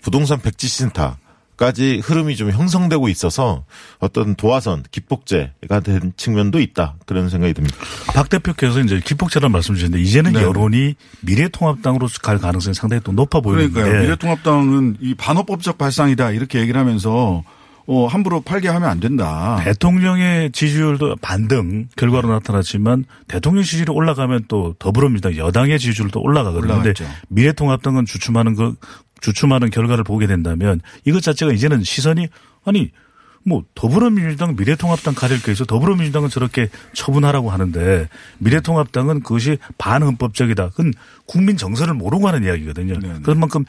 [0.02, 1.18] 부동산 백지 신타
[1.58, 3.64] 까지 흐름이 좀 형성되고 있어서
[3.98, 6.94] 어떤 도화선, 기폭제가 된 측면도 있다.
[7.04, 7.76] 그런 생각이 듭니다.
[8.14, 10.42] 박 대표께서 이제 기폭제란 말씀 주셨는데 이제는 네.
[10.42, 14.02] 여론이 미래통합당으로 갈 가능성이 상당히 또 높아 보이는데 그러니까요.
[14.02, 17.42] 미래통합당은 이 반어법적 발상이다 이렇게 얘기를 하면서
[17.90, 19.58] 어, 함부로 팔게 하면 안 된다.
[19.64, 26.60] 대통령의 지지율도 반등 결과로 나타났지만 대통령 지지율이 올라가면 또 더불어민주당 여당의 지지율도 올라가거든요.
[26.60, 27.06] 그런데 올라갔죠.
[27.28, 28.74] 미래통합당은 주춤하는 그
[29.20, 32.28] 주춤하는 결과를 보게 된다면 이것 자체가 이제는 시선이
[32.64, 32.90] 아니
[33.44, 40.70] 뭐 더불어민주당 미래통합당 가릴 게 있어 더불어민주당은 저렇게 처분하라고 하는데 미래통합당은 그것이 반헌법적이다.
[40.70, 40.92] 그건
[41.26, 42.98] 국민 정서를 모르고 하는 이야기거든요.
[42.98, 43.20] 네네.
[43.22, 43.64] 그런 만큼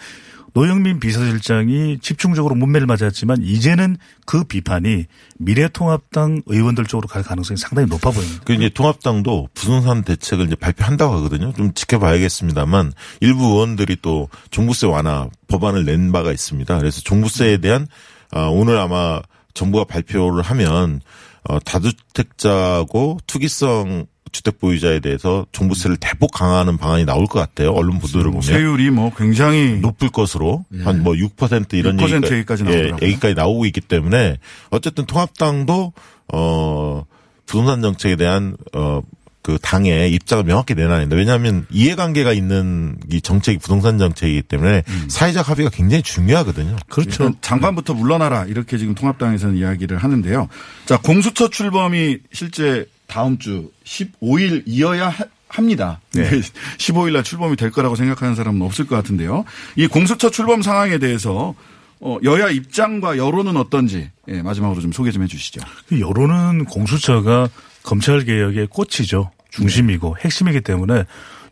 [0.53, 5.05] 노영민 비서실장이 집중적으로 문매를 맞았지만 이제는 그 비판이
[5.37, 8.41] 미래통합당 의원들 쪽으로 갈 가능성이 상당히 높아 보입니다.
[8.45, 11.53] 그 이제 통합당도 부동산 대책을 이제 발표한다고 하거든요.
[11.53, 16.77] 좀 지켜봐야겠습니다만 일부 의원들이 또 종부세 완화 법안을 낸 바가 있습니다.
[16.77, 17.87] 그래서 종부세에 대한
[18.31, 19.21] 아, 오늘 아마
[19.53, 21.01] 정부가 발표를 하면
[21.43, 27.71] 어, 다주택자고 투기성 주택 보유자에 대해서 종부세를 대폭 강화하는 방안이 나올 것 같아요.
[27.71, 32.91] 언론 보도를 보면 세율이 뭐 굉장히 높을 것으로 한뭐 6% 이런 6% 얘기가, 얘기까지 예.
[33.01, 34.37] 얘기까지 나오고 있기 때문에
[34.69, 35.93] 어쨌든 통합당도
[36.33, 37.05] 어
[37.45, 39.01] 부동산 정책에 대한 어
[39.49, 41.15] 그 당의 입장을 명확히 내놔야 된다.
[41.15, 45.05] 왜냐하면 이해관계가 있는 이 정책이 부동산 정책이기 때문에 음.
[45.07, 46.75] 사회적 합의가 굉장히 중요하거든요.
[46.89, 47.33] 그렇죠.
[47.41, 50.49] 장관부터 물러나라 이렇게 지금 통합당에서는 이야기를 하는데요.
[50.85, 55.99] 자 공수처 출범이 실제 다음 주 15일 이어야 하- 합니다.
[56.13, 56.29] 네.
[56.77, 59.43] 15일 날 출범이 될 거라고 생각하는 사람은 없을 것 같은데요.
[59.75, 61.55] 이 공수처 출범 상황에 대해서
[62.01, 65.59] 어, 여야 입장과 여론은 어떤지 예, 마지막으로 좀 소개 좀 해주시죠.
[65.89, 67.49] 그 여론은 공수처가
[67.83, 69.31] 검찰 개혁의 꽃이죠.
[69.49, 71.03] 중심이고 핵심이기 때문에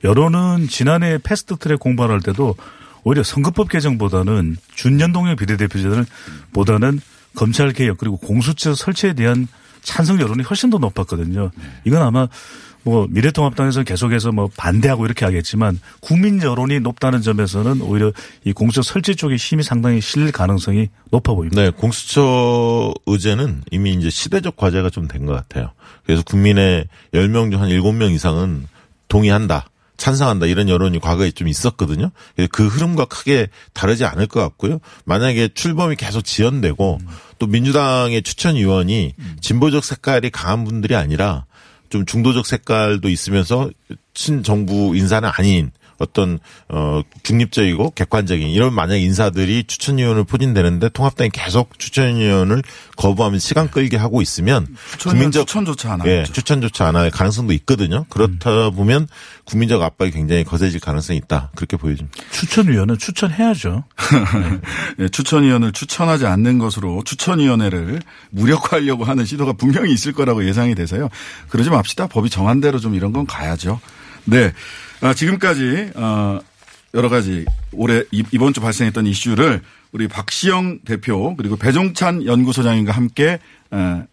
[0.04, 2.56] 여론은 지난해 패스트트랙 공부할 때도
[3.04, 6.06] 오히려 선거법 개정보다는 준연동형 비례대표제를
[6.54, 7.02] 보다는
[7.36, 9.48] 검찰 개혁 그리고 공수처 설치에 대한
[9.88, 11.50] 찬성 여론이 훨씬 더 높았거든요.
[11.86, 12.28] 이건 아마
[12.84, 18.12] 뭐 미래통합당에서 계속해서 뭐 반대하고 이렇게 하겠지만 국민 여론이 높다는 점에서는 오히려
[18.45, 21.62] 이 공수처 설치 쪽에 힘이 상당히 실릴 가능성이 높아 보입니다.
[21.62, 25.71] 네, 공수처 의제는 이미 이제 시대적 과제가 좀 된 것 같아요.
[26.06, 28.67] 그래서 국민의 10명 중 한 7명 이상은
[29.08, 29.67] 동의한다.
[29.97, 32.12] 찬성한다 이런 여론이 과거에 좀 있었거든요.
[32.51, 34.79] 그 흐름과 크게 다르지 않을 것 같고요.
[35.05, 36.99] 만약에 출범이 계속 지연되고
[37.39, 41.45] 또 민주당의 추천 위원이 진보적 색깔이 강한 분들이 아니라
[41.89, 43.69] 좀 중도적 색깔도 있으면서
[44.13, 52.63] 친정부 인사는 아닌 어떤 어 중립적이고 객관적인 이런 만약 인사들이 추천위원을 포진되는데 통합당이 계속 추천위원을
[52.95, 56.33] 거부하면 시간 끌게 하고 있으면 추천위원 추천조차 안 예, 하죠.
[56.33, 58.05] 추천조차 안 할 가능성도 있거든요.
[58.10, 59.07] 그렇다 보면
[59.45, 61.51] 국민적 압박이 굉장히 거세질 가능성이 있다.
[61.55, 62.17] 그렇게 보여집니다.
[62.31, 63.83] 추천위원은 추천해야죠.
[64.99, 71.10] 예, 추천위원을 추천하지 않는 것으로 추천위원회를 무력화하려고 하는 시도가 분명히 있을 거라고 예상이 돼서요.
[71.49, 72.07] 그러지 맙시다.
[72.07, 73.79] 법이 정한 대로 좀 이런 건 가야죠.
[74.25, 74.51] 네.
[75.01, 76.39] 아, 지금까지 어,
[76.93, 83.39] 여러 가지 올해 이- 이번 주 발생했던 이슈를 우리 박시영 대표 그리고 배종찬 연구소장님과 함께
[83.71, 84.03] 어,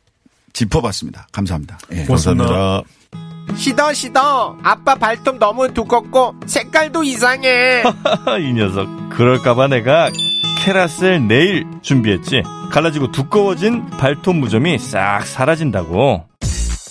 [0.52, 1.26] 짚어봤습니다.
[1.32, 1.78] 감사합니다.
[1.92, 2.04] 예.
[2.04, 2.44] 고맙습니다.
[2.44, 2.88] 감사합니다.
[3.56, 7.82] 시더 시더 아빠 발톱 너무 두껍고 색깔도 이상해
[8.40, 8.86] 이 녀석.
[9.10, 10.10] 그럴까봐 내가
[10.64, 12.42] 캐라셀 네일 준비했지.
[12.70, 16.26] 갈라지고 두꺼워진 발톱 무좀이 싹 사라진다고.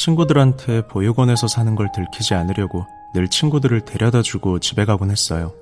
[0.00, 5.52] 친구들한테 보육원에서 사는 걸 들키지 않으려고 늘 친구들을 데려다 주고 집에 가곤 했어요.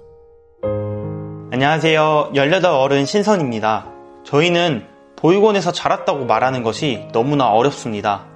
[1.50, 2.30] 안녕하세요.
[2.36, 3.86] 18 어른 신선입니다.
[4.24, 8.26] 저희는 보육원에서 자랐다고 말하는 것이 너무나 어렵습니다.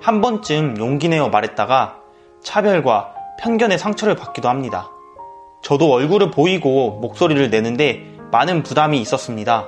[0.00, 1.96] 한 번쯤 용기 내어 말했다가
[2.42, 4.90] 차별과 편견의 상처를 받기도 합니다.
[5.62, 9.66] 저도 얼굴을 보이고 목소리를 내는데 많은 부담이 있었습니다.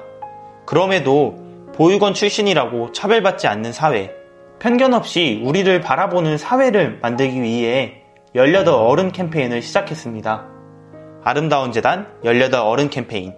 [0.65, 1.37] 그럼에도
[1.75, 4.20] 보육원 출신이라고 차별받지 않는 사회,
[4.61, 8.03] 편견 없이 우리를 바라보는 사회를 만들기 위해
[8.37, 10.47] 18 어른 캠페인을 시작했습니다.
[11.25, 13.33] 아름다운 재단 18 어른 캠페인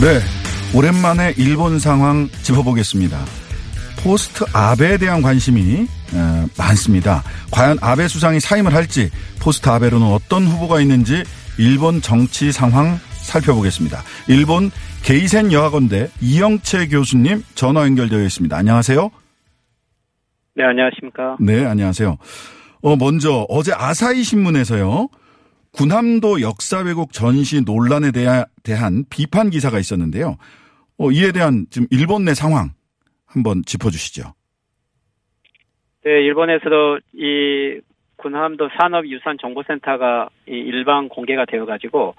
[0.00, 0.20] 네.
[0.76, 3.43] 오랜만에 일본 상황 짚어보겠습니다.
[4.04, 7.22] 포스트 아베에 대한 관심이 어, 많습니다.
[7.50, 9.08] 과연 아베 수상이 사임을 할지
[9.40, 11.24] 포스트 아베로는 어떤 후보가 있는지
[11.58, 14.02] 일본 정치 상황 살펴보겠습니다.
[14.28, 14.70] 일본
[15.02, 18.54] 게이센 여학원대 이영채 교수님 전화 연결되어 있습니다.
[18.54, 19.10] 안녕하세요.
[20.56, 21.38] 네, 안녕하십니까.
[21.40, 22.18] 네, 안녕하세요.
[22.82, 25.08] 어, 먼저 어제 아사히 신문에서요.
[25.72, 28.10] 군함도 역사 왜곡 전시 논란에
[28.62, 30.36] 대한 비판 기사가 있었는데요.
[30.98, 32.70] 어, 이에 대한 지금 일본 내 상황
[33.34, 34.32] 한번 짚어주시죠.
[36.04, 37.80] 네, 일본에서도 이
[38.16, 42.14] 군함도 산업유산정보센터가 이 일반 공개가 되어가지고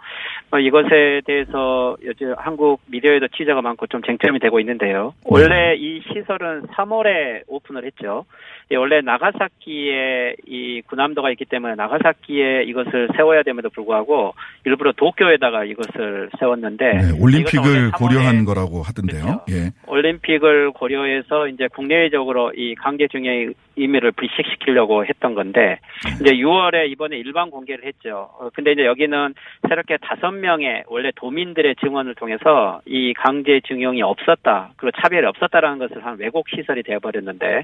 [0.51, 5.13] 어, 이것에 대해서 요즘 한국 미디어에도 취재가 많고 좀 쟁점이 되고 있는데요.
[5.23, 8.25] 원래 이 시설은 3월에 오픈을 했죠.
[8.71, 14.33] 예, 원래 나가사키에 이 군함도가 있기 때문에 나가사키에 이것을 세워야 됨에도 불구하고
[14.65, 19.21] 일부러 도쿄에다가 이것을 세웠는데 네, 올림픽을 고려한 거라고 하던데요.
[19.23, 19.45] 그렇죠.
[19.51, 19.71] 예.
[19.87, 25.79] 올림픽을 고려해서 이제 국내적으로 이 강제 중의 의미를 불식시키려고 했던 건데
[26.21, 28.29] 이제 6월에 이번에 일반 공개를 했죠.
[28.39, 29.33] 어, 근데 이제 여기는
[29.67, 36.05] 새롭게 다섯 명의 원래 도민들의 증언을 통해서 이 강제 중용이 없었다 그리고 차별이 없었다라는 것을
[36.05, 37.63] 한 왜곡 시설이 되어버렸는데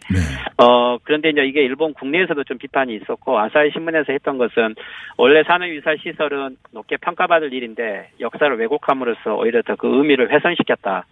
[0.58, 4.76] 어 그런데 이제 이게 일본 국내에서도 좀 비판이 있었고 아사히 신문에서 했던 것은
[5.18, 11.06] 원래 산업유산 시설은 높게 평가받을 일인데 역사를 왜곡함으로써 오히려 더 그 의미를 훼손시켰다.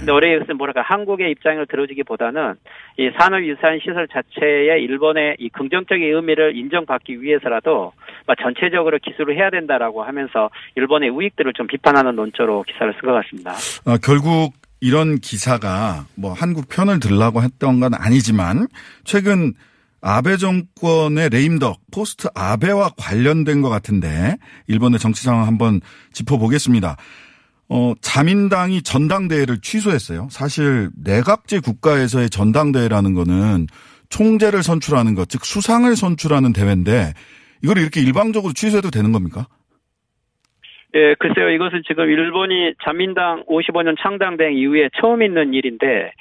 [0.00, 2.54] 근데 올해 이것은 뭐랄까 한국의 입장을 들어주기보다는
[2.98, 7.92] 이 산업유산 시설 자체의 일본의 이 긍정적인 의미를 인정받기 위해서라도
[8.26, 13.52] 막 전체적으로 기술을 해야 된다라고 하면서 일본의 우익들을 좀 비판하는 논조로 기사를 쓴 것 같습니다.
[13.86, 18.68] 아, 결국 이런 기사가 뭐 한국 편을 들라고 했던 건 아니지만
[19.04, 19.54] 최근
[20.00, 24.36] 아베 정권의 레임덕 포스트 아베와 관련된 것 같은데
[24.66, 25.80] 일본의 정치 상황 한번
[26.12, 26.96] 짚어보겠습니다.
[27.68, 30.28] 어, 자민당이 전당대회를 취소했어요.
[30.30, 33.66] 사실 내각제 국가에서의 전당대회라는 거는
[34.08, 37.12] 총재를 선출하는 것, 즉 수상을 선출하는 대회인데
[37.62, 39.48] 이걸 이렇게 일방적으로 취소해도 되는 겁니까?
[40.94, 41.50] 예, 글쎄요.
[41.50, 46.12] 이것은 지금 일본이 자민당 55년 창당된 이후에 처음 있는 일인데,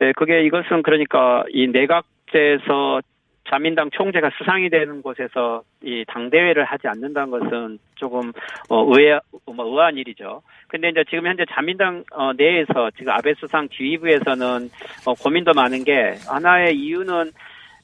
[0.00, 3.02] 예, 그게 이것은 그러니까 이 내각제에서
[3.50, 8.32] 자민당 총재가 수상이 되는 곳에서 이 당대회를 하지 않는다는 것은 조금
[8.68, 10.42] 어 의아 뭐 의아한 일이죠.
[10.68, 14.70] 근데 이제 지금 현재 자민당 어 내에서 지금 아베 수상 지휘부에서는
[15.06, 17.32] 어 고민도 많은 게 하나의 이유는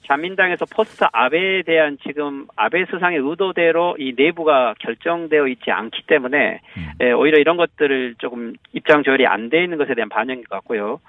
[0.09, 6.61] 자민당에서 포스트 아베에 대한 지금 아베 수상의 의도대로 이 내부가 결정되어 있지 않기 때문에
[7.03, 11.01] 예, 오히려 이런 것들을 조금 입장 조율이 안 돼 있는 것에 대한 반영인 것 같고요.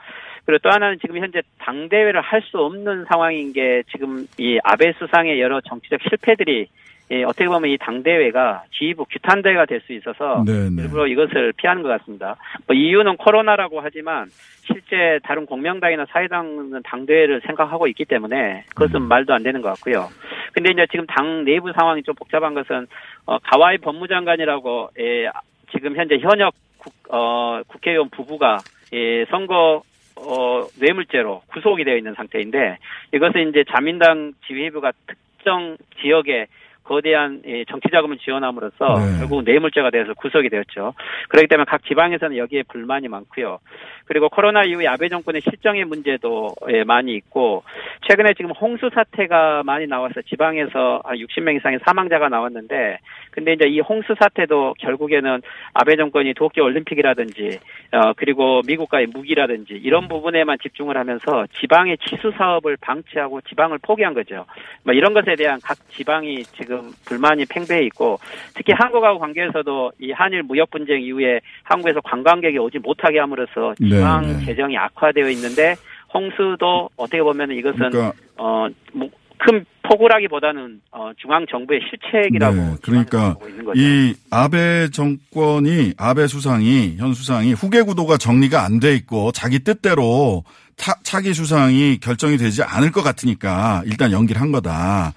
[0.45, 5.39] 그리고 또 하나는 지금 현재 당대회를 할 수 없는 상황인 게 지금 이 아베 수상의
[5.41, 6.67] 여러 정치적 실패들이
[7.11, 10.83] 예, 어떻게 보면 이 당대회가 지휘부 규탄대회가 될 수 있어서 네, 네.
[10.83, 12.35] 일부러 이것을 피하는 것 같습니다.
[12.67, 14.27] 뭐 이유는 코로나라고 하지만
[14.65, 20.09] 실제 다른 공명당이나 사회당은 당대회를 생각하고 있기 때문에 그것은 말도 안 되는 것 같고요.
[20.53, 22.87] 근데 이제 지금 당 내부 상황이 좀 복잡한 것은
[23.25, 25.29] 어, 가와이 법무장관이라고 예,
[25.71, 28.59] 지금 현재 현역 국, 어, 국회의원 부부가
[28.93, 29.81] 예, 선거
[30.15, 32.77] 어, 뇌물죄로 구속이 되어 있는 상태인데
[33.13, 36.47] 이것은 이제 자민당 지휘부가 특정 지역에
[36.89, 39.19] 거대한 예, 정치 자금을 지원함으로써 네.
[39.19, 40.95] 결국 뇌물죄가 돼서 구속이 되었죠.
[41.29, 43.59] 그렇기 때문에 각 지방에서는 여기에 불만이 많고요.
[44.05, 47.63] 그리고 코로나 이후에 아베 정권의 실정의 문제도 예, 많이 있고
[48.07, 52.97] 최근에 지금 홍수 사태가 많이 나와서 지방에서 한 60명 이상의 사망자가 나왔는데
[53.29, 55.41] 근데 이제 이 홍수 사태도 결국에는
[55.73, 57.59] 아베 정권이 도쿄 올림픽이라든지
[57.91, 64.45] 어 그리고 미국과의 무기라든지 이런 부분에만 집중을 하면서 지방의 치수 사업을 방치하고 지방을 포기한 거죠.
[64.83, 68.19] 뭐 이런 것에 대한 각 지방이 지금 불만이 팽배해 있고
[68.53, 74.21] 특히 한국하고 관계에서도 이 한일 무역 분쟁 이후에 한국에서 관광객이 오지 못하게 함으로써 네, 지방
[74.21, 74.45] 네.
[74.45, 75.75] 재정이 악화되어 있는데
[76.13, 83.35] 홍수도 어떻게 보면 이것은 그러니까 어뭐큰 폭우라기보다는 어 중앙 정부의 실책이라고 네, 그러니까.
[83.75, 90.43] 이 아베 정권이 아베 수상이 현 수상이 후계 구도가 정리가 안 돼 있고 자기 뜻대로
[90.77, 95.13] 차, 차기 수상이 결정이 되지 않을 것 같으니까 일단 연기를 한 거다.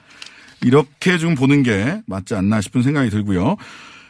[0.64, 3.56] 이렇게 좀 보는 게 맞지 않나 싶은 생각이 들고요.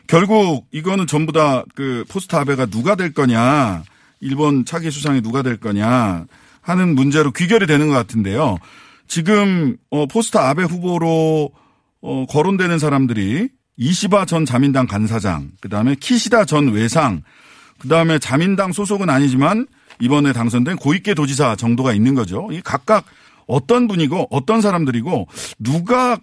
[0.07, 3.83] 결국 이거는 전부 다 그 포스트 아베가 누가 될 거냐,
[4.21, 6.27] 일본 차기 수상이 누가 될 거냐
[6.61, 8.59] 하는 문제로 귀결이 되는 것 같은데요.
[9.09, 11.51] 지금 어 포스트 아베 후보로
[12.03, 17.23] 어 거론되는 사람들이 이시바 전 자민당 간사장, 그다음에 키시다 전 외상,
[17.79, 19.67] 그다음에 자민당 소속은 아니지만
[20.01, 22.49] 이번에 당선된 고이케 도지사 정도가 있는 거죠.
[22.53, 23.05] 이 각각
[23.47, 25.27] 어떤 분이고 어떤 사람들이고
[25.59, 26.19] 누가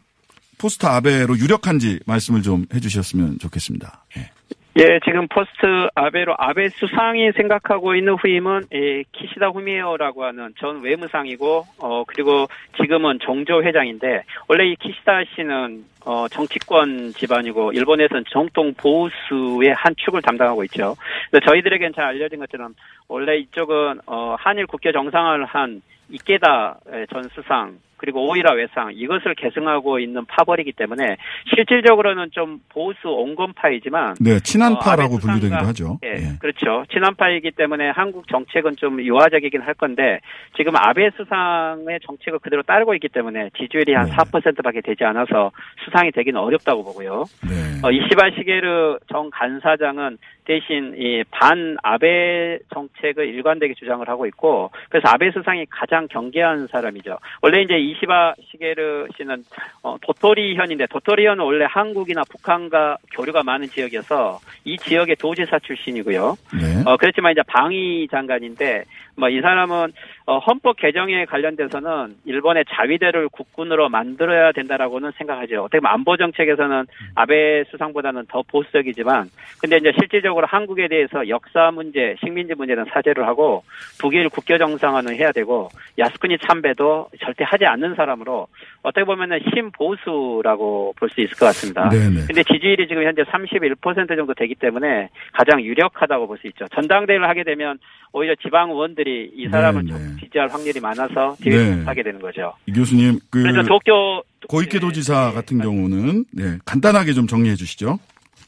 [0.60, 4.06] 포스트 아베로 유력한지 말씀을 좀 해주셨으면 좋겠습니다.
[4.18, 4.30] 예.
[4.78, 11.66] 예, 지금 포스트 아베로 아베 수상이 생각하고 있는 후임은 예, 키시다 후미에오라고 하는 전 외무상이고
[11.80, 19.74] 어 그리고 지금은 정조 회장인데 원래 이 키시다 씨는 어 정치권 집안이고 일본에서는 정통 보수의
[19.76, 20.96] 한 축을 담당하고 있죠.
[21.30, 22.74] 근데 저희들에겐 잘 알려진 것처럼
[23.08, 30.00] 원래 이쪽은 어 한일 국교 정상화를 한 이케다 전 수상 그리고 오이라 외상 이것을 계승하고
[30.00, 31.18] 있는 파벌이기 때문에
[31.54, 36.00] 실질적으로는 좀 보수 온건파이지만 네, 친한파라고 어, 분류되기도 하죠.
[36.04, 36.38] 예, 예.
[36.40, 36.86] 그렇죠.
[36.92, 40.20] 친한파이기 때문에 한국 정책은 좀 유화적이긴 할 건데
[40.58, 45.52] 지금 아베 수상의 정책을 그대로 따르고 있기 때문에 지지율이 한 4%밖에 되지 않아서
[45.86, 47.26] 수상이 되기는 어렵다고 보고요.
[47.44, 47.82] 네.
[47.84, 50.18] 어, 이시바 시게르 정 간사장은
[50.50, 57.20] 대신 이 반 아베 정책을 일관되게 주장을 하고 있고 그래서 아베 수상이 가장 경계한 사람이죠.
[57.44, 59.44] 원래 이제 이시바 시게르 씨는
[59.84, 66.36] 어, 도토리현인데 도토리현은 원래 한국이나 북한과 교류가 많은 지역이어서 이 지역의 도지사 출신이고요.
[66.60, 66.84] 네.
[66.90, 68.84] 어, 그렇지만 이제 방위 장관인데,
[69.20, 69.92] 뭐, 이 사람은,
[70.26, 75.64] 어, 헌법 개정에 관련돼서는 일본의 자위대를 국군으로 만들어야 된다라고는 생각하죠.
[75.64, 79.30] 어떻게 보면 안보 정책에서는 아베 수상보다는 더 보수적이지만,
[79.62, 83.64] 근데 이제 실질적으로 한국에 대해서 역사 문제, 식민지 문제는 사죄를 하고,
[84.00, 88.48] 북일 국교 정상화는 해야 되고, 야스쿠니 참배도 절대 하지 않는 사람으로,
[88.84, 91.90] 어떻게 보면은 신보수라고 볼 수 있을 것 같습니다.
[91.90, 92.28] 네네.
[92.28, 96.66] 근데 지지율이 지금 현재 31% 정도 되기 때문에 가장 유력하다고 볼 수 있죠.
[96.68, 97.80] 전당대회를 하게 되면
[98.14, 100.16] 오히려 지방 의원들이 이 사람을 네, 좀 네.
[100.22, 101.76] 지지할 확률이 많아서 대회 네.
[101.76, 102.54] 못하게 되는 거죠.
[102.66, 108.00] 이 교수님 그 그래서 도쿄 고이케 도지사 같은 경우는 네, 간단하게 좀 정리해 주시죠.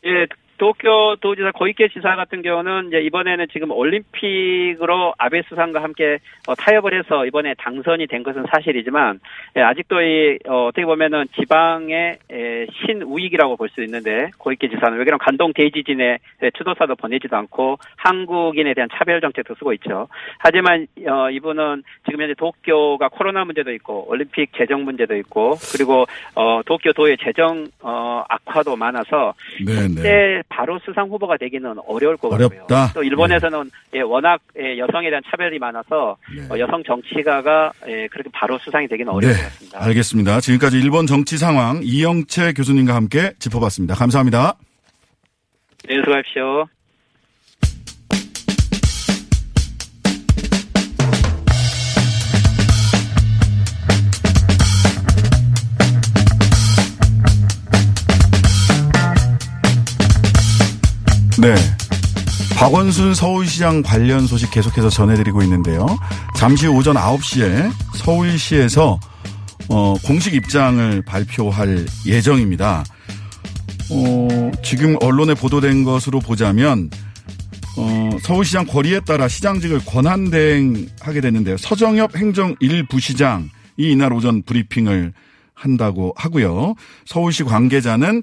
[0.06, 0.26] 예,
[0.62, 6.93] 도쿄 도지사 고이케 지사 같은 경우는 이제 이번에는 지금 올림픽으로 아베 수상과 함께 어, 타협을
[6.93, 9.19] 해서 이번에 당선이 된 것은 사실이지만
[9.58, 15.06] 예, 아직도 이 어, 떻게 보면은 지방의 에, 신우익이라고 볼 수 있는데 고이케 지사는 왜
[15.06, 20.10] 그러면 간동 대지진에 예, 추도사도 보내지도 않고 한국인에 대한 차별 정책도 쓰고 있죠.
[20.38, 26.62] 하지만 어, 이분은 지금 현재 도쿄가 코로나 문제도 있고 올림픽 재정 문제도 있고 그리고 어,
[26.67, 29.34] 도쿄 도의 재정 어, 악화도 많아서
[29.65, 30.43] 네, 네.
[30.51, 32.57] 바로 수상 후보가 되기는 어려울 것 어렵다.
[32.67, 32.91] 같고요.
[32.93, 36.17] 또 일본에서는 예, 워낙 예, 여성에 대한 차별이 많아서
[36.49, 39.83] 어, 여성 정치가가 예, 그렇게 바로 수상이 되기는 어려울 네, 것 같습니다.
[39.85, 40.39] 알겠습니다.
[40.41, 43.95] 지금까지 일본 정치 상황 이영채 교수님과 함께 짚어봤습니다.
[43.95, 44.55] 감사합니다.
[45.88, 46.67] 네, 수고하십시오.
[61.41, 61.55] 네.
[62.55, 65.87] 박원순 서울시장 관련 소식 계속해서 전해드리고 있는데요.
[66.35, 68.99] 잠시 오전 9시에 서울시에서
[69.67, 72.83] 어, 공식 입장을 발표할 예정입니다.
[73.89, 76.91] 어, 지금 언론에 보도된 것으로 보자면
[77.75, 81.57] 어, 서울시장 거리에 따라 시장직을 권한대행하게 됐는데요.
[81.57, 85.11] 서정엽 행정 1부시장이 이날 오전 브리핑을
[85.55, 86.75] 한다고 하고요.
[87.07, 88.21] 서울시 관계자는 어,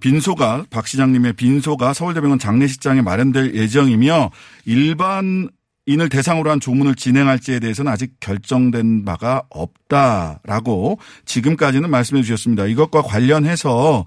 [0.00, 4.30] 빈소가 박 시장님의 빈소가 서울대병원 장례식장에 마련될 예정이며
[4.64, 5.48] 일반
[5.86, 12.66] 인을 대상으로 한 조문을 진행할지에 대해서는 아직 결정된 바가 없다라고 지금까지는 말씀해 주셨습니다.
[12.66, 14.04] 이것과 관련해서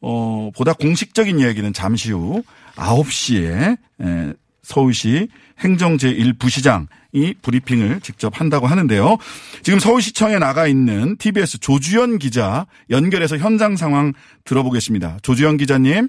[0.00, 2.42] 어, 보다 공식적인 얘기는 잠시 후
[2.74, 4.34] 9시에 에,
[4.64, 5.28] 서울시
[5.60, 9.18] 행정 제1부시장이 브리핑을 직접 한다고 하는데요.
[9.62, 14.12] 지금 서울시청에 나가 있는 TBS 조주연 기자 연결해서 현장 상황
[14.44, 15.18] 들어보겠습니다.
[15.22, 16.08] 조주연 기자님.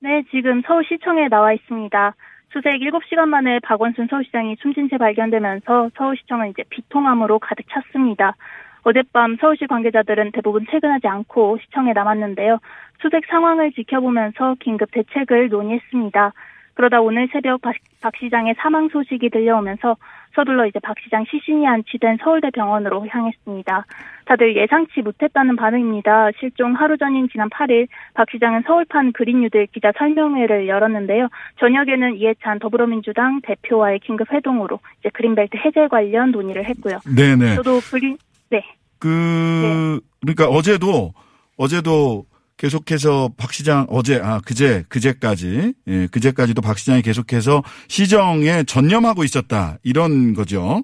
[0.00, 2.14] 네, 지금 서울시청에 나와 있습니다.
[2.52, 8.36] 수색 7시간 만에 박원순 서울시장이 숨진 채 발견되면서 서울시청은 이제 비통함으로 가득 찼습니다.
[8.84, 12.58] 어젯밤 서울시 관계자들은 대부분 퇴근하지 않고 시청에 남았는데요.
[13.02, 16.32] 수색 상황을 지켜보면서 긴급 대책을 논의했습니다.
[16.74, 19.96] 그러다 오늘 새벽 박, 박 시장의 사망 소식이 들려오면서
[20.34, 23.86] 서둘러 이제 박 시장 시신이 안치된 서울대 병원으로 향했습니다.
[24.26, 26.30] 다들 예상치 못했다는 반응입니다.
[26.40, 31.28] 실종 하루 전인 지난 8일 박 시장은 서울판 그린뉴딜 기자 설명회를 열었는데요.
[31.60, 36.98] 저녁에는 이해찬 더불어민주당 대표와의 긴급 회동으로 이제 그린벨트 해제 관련 논의를 했고요.
[37.16, 37.54] 네네.
[37.56, 38.18] 저도 불린
[38.50, 38.64] 네.
[38.98, 41.12] 그 그러니까 어제도
[41.56, 42.24] 어제도
[42.56, 49.78] 계속해서 박 시장 어제 아 그제 그제까지 예 그제까지도 박 시장이 계속해서 시정에 전념하고 있었다
[49.82, 50.82] 이런 거죠.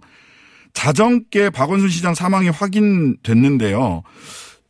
[0.72, 4.02] 자정께 박원순 시장 사망이 확인됐는데요.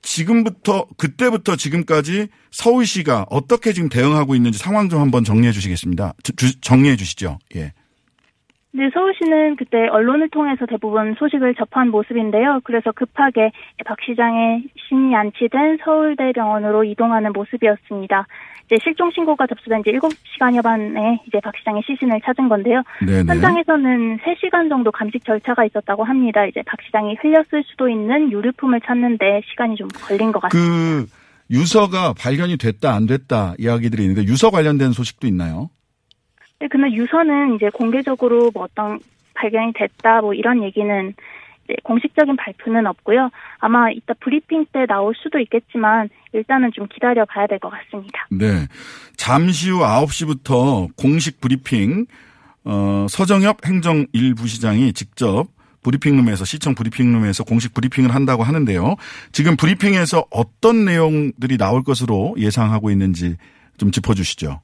[0.03, 6.14] 지금부터 그때부터 지금까지 서울시가 어떻게 지금 대응하고 있는지 상황 좀 한번 정리해 주시겠습니다.
[6.36, 7.38] 주, 정리해 주시죠.
[7.57, 7.72] 예.
[8.72, 12.60] 네, 서울시는 그때 언론을 통해서 대부분 소식을 접한 모습인데요.
[12.62, 13.50] 그래서 급하게
[13.84, 18.26] 박 시장의 신이 안치된 서울대병원으로 이동하는 모습이었습니다.
[18.66, 22.82] 이제 실종 신고가 접수된 지 7시간여 만에 이제 박 시장의 시신을 찾은 건데요.
[23.04, 23.24] 네네.
[23.26, 26.46] 현장에서는 3시간 정도 감식 절차가 있었다고 합니다.
[26.46, 30.70] 이제 박 시장이 흘렸을 수도 있는 유류품을 찾는데 시간이 좀 걸린 것 같습니다.
[30.70, 31.06] 그
[31.50, 35.70] 유서가 발견이 됐다 안 됐다 이야기들이 있는데 유서 관련된 소식도 있나요?
[36.61, 39.00] 네, 근데 유서는 이제 공개적으로 뭐 어떤
[39.34, 41.14] 발견이 됐다 뭐 이런 얘기는
[41.84, 43.30] 공식적인 발표는 없고요.
[43.58, 48.26] 아마 이따 브리핑 때 나올 수도 있겠지만 일단은 좀 기다려 봐야 될 것 같습니다.
[48.30, 48.66] 네.
[49.16, 52.06] 잠시 후 9시부터 공식 브리핑
[52.64, 55.46] 어, 서정협 행정 1부시장이 직접
[55.82, 58.96] 브리핑룸에서 시청 브리핑룸에서 공식 브리핑을 한다고 하는데요.
[59.32, 63.36] 지금 브리핑에서 어떤 내용들이 나올 것으로 예상하고 있는지
[63.78, 64.61] 좀 짚어 주시죠.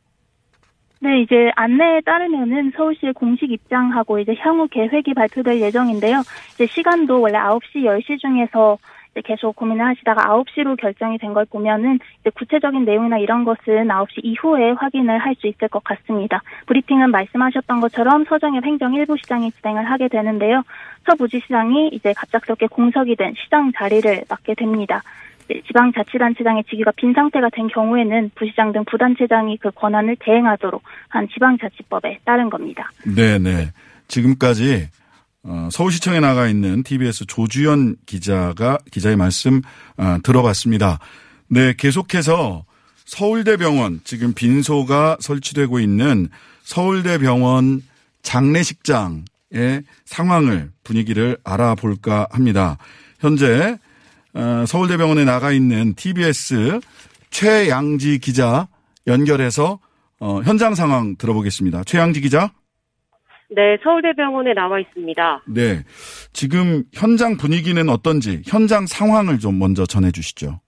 [1.00, 6.22] 네, 이제 안내에 따르면은 서울시의 공식 입장하고 이제 향후 계획이 발표될 예정인데요.
[6.54, 8.78] 이제 시간도 원래 9시, 10시 중에서
[9.24, 11.98] 계속 고민을 하시다가 9시로 결정이 된 걸 보면은
[12.34, 16.42] 구체적인 내용이나 이런 것은 9시 이후에 확인을 할 수 있을 것 같습니다.
[16.66, 20.62] 브리핑은 말씀하셨던 것처럼 서정엽 행정 1부 시장이 진행을 하게 되는데요.
[21.06, 25.02] 서 부지시장이 이제 갑작스럽게 공석이 된 시장 자리를 맡게 됩니다.
[25.66, 32.50] 지방자치단체장의 직위가 빈 상태가 된 경우에는 부시장 등 부단체장이 그 권한을 대행하도록 한 지방자치법에 따른
[32.50, 32.90] 겁니다.
[33.04, 33.70] 네네.
[34.08, 34.88] 지금까지
[35.42, 39.62] 어, 서울시청에 나가 있는 TBS 조주연 기자가 기자의 말씀
[39.96, 40.98] 어, 들어봤습니다.
[41.48, 42.64] 네, 계속해서
[43.04, 46.28] 서울대병원 지금 빈소가 설치되고 있는
[46.64, 47.82] 서울대병원
[48.22, 52.76] 장례식장의 상황을 분위기를 알아볼까 합니다.
[53.20, 53.85] 현재 어,
[54.66, 56.80] 서울대병원에 나가 있는 TBS
[57.30, 58.68] 최양지 기자
[59.06, 59.78] 연결해서
[60.20, 61.84] 어, 현장 상황 들어보겠습니다.
[61.84, 62.50] 최양지 기자.
[63.48, 65.44] 네, 서울대병원에 나와 있습니다.
[65.46, 65.82] 네.
[66.32, 70.60] 지금 현장 분위기는 어떤지 현장 상황을 좀 먼저 전해 주시죠.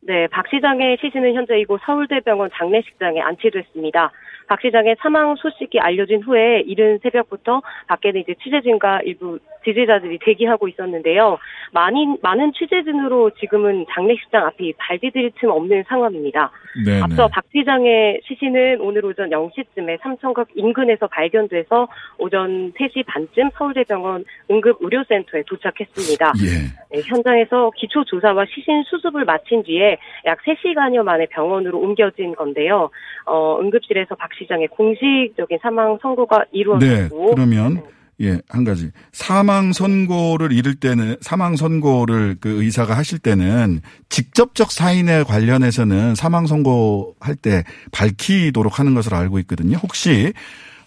[0.00, 4.10] 네, 박 시장의 시신은 현재 이곳 서울대병원 장례식장에 안치됐습니다.
[4.48, 11.38] 박 시장의 사망 소식이 알려진 후에 이른 새벽부터 밖에는 이제 취재진과 일부 지지자들이 대기하고 있었는데요.
[11.72, 16.50] 많은 많은 취재진으로 지금은 장례식장 앞이 발 디딜 틈 없는 상황입니다.
[16.84, 17.02] 네네.
[17.02, 21.88] 앞서 박 시장의 시신은 오늘 오전 0시쯤에 삼청각 인근에서 발견돼서
[22.18, 26.32] 오전 3시 반쯤 서울대병원 응급의료센터에 도착했습니다.
[26.44, 26.96] 예.
[26.96, 32.90] 네, 현장에서 기초 조사와 시신 수습을 마친 뒤에 약 3시간여 만에 병원으로 옮겨진 건데요.
[33.26, 36.44] 어, 응급실에서 박 시장의 공식적인 사망 선고가 네.
[36.52, 37.82] 이루어졌고 그러면
[38.20, 38.90] 예, 한 가지.
[39.12, 47.36] 사망 선고를 이를 때는 사망 선고를 그 의사가 하실 때는 직접적 사인에 관련해서는 사망 선고할
[47.36, 47.62] 때
[47.92, 49.76] 밝히도록 하는 것으로 알고 있거든요.
[49.78, 50.32] 혹시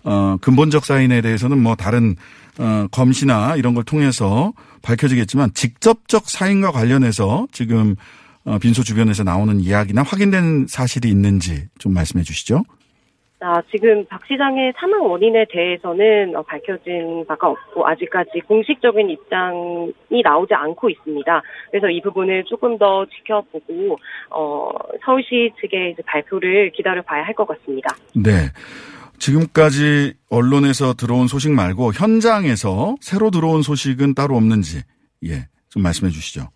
[0.04, 2.16] 어 근본적 사인에 대해서는 뭐 다른
[2.58, 4.52] 어, 검시나 이런 걸 통해서
[4.82, 7.96] 밝혀지겠지만 직접적 사인과 관련해서 지금
[8.44, 12.64] 어, 빈소 주변에서 나오는 이야기나 확인된 사실이 있는지 좀 말씀해 주시죠.
[13.44, 20.54] 아, 지금 박 시장의 사망 원인에 대해서는 어, 밝혀진 바가 없고 아직까지 공식적인 입장이 나오지
[20.54, 21.42] 않고 있습니다.
[21.72, 23.98] 그래서 이 부분을 조금 더 지켜보고
[24.30, 24.70] 어,
[25.04, 27.96] 서울시 측의 발표를 기다려 봐야 할 것 같습니다.
[28.14, 28.30] 네.
[29.18, 34.82] 지금까지 언론에서 들어온 소식 말고 현장에서 새로 들어온 소식은 따로 없는지
[35.26, 36.50] 예, 좀 말씀해 주시죠.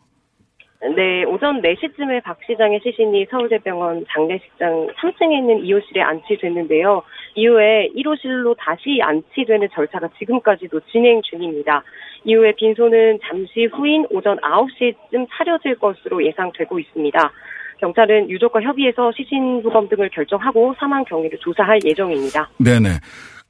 [0.93, 7.01] 네, 오전 4시쯤에 박 시장의 시신이 서울대병원 장례식장 3층에 있는 2호실에 안치됐는데요.
[7.36, 11.83] 이후에 1호실로 다시 안치되는 절차가 지금까지도 진행 중입니다.
[12.23, 17.31] 이후에 빈소는 잠시 후인 오전 9시쯤 차려질 것으로 예상되고 있습니다.
[17.79, 22.49] 경찰은 유족과 협의해서 시신 부검 등을 결정하고 사망 경위를 조사할 예정입니다.
[22.57, 22.99] 네네.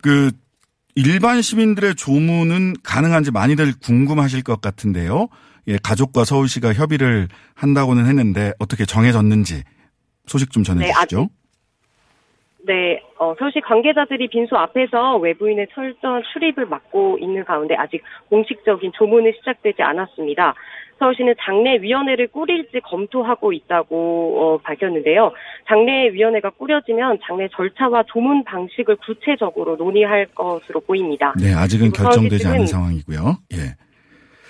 [0.01, 0.31] 그
[0.95, 5.27] 일반 시민들의 조문은 가능한지 많이들 궁금하실 것 같은데요.
[5.68, 9.63] 예, 가족과 서울시가 협의를 한다고는 했는데 어떻게 정해졌는지
[10.26, 11.28] 소식 좀 전해주시죠.
[12.68, 18.91] 네, 네, 어, 서울시 관계자들이 빈소 앞에서 외부인의 철저한 출입을 막고 있는 가운데 아직 공식적인
[18.95, 20.55] 조문은 시작되지 않았습니다.
[20.97, 25.32] 서울시는 장례위원회를 꾸릴지 검토하고 있다고 어, 밝혔는데요.
[25.68, 31.34] 장례위원회가 꾸려지면 장례 절차와 조문 방식을 구체적으로 논의할 것으로 보입니다.
[31.39, 33.38] 네, 아직은 결정되지 않은 상황이고요.
[33.53, 33.84] 예.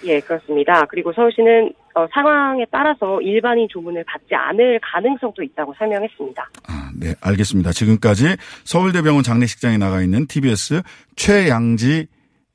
[0.05, 0.85] 예, 그렇습니다.
[0.85, 6.49] 그리고 서울시는 어, 상황에 따라서 일반인 조문을 받지 않을 가능성도 있다고 설명했습니다.
[6.97, 7.71] 네, 알겠습니다.
[7.71, 10.81] 지금까지 서울대병원 장례식장에 나가 있는 TBS
[11.15, 12.07] 최양지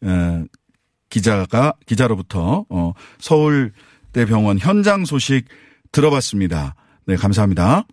[0.02, 0.44] 어,
[1.10, 5.46] 기자가 기자로부터 어, 서울대병원 현장 소식
[5.92, 6.74] 들어봤습니다.
[7.06, 7.84] 네, 감사합니다.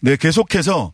[0.00, 0.92] 네, 계속해서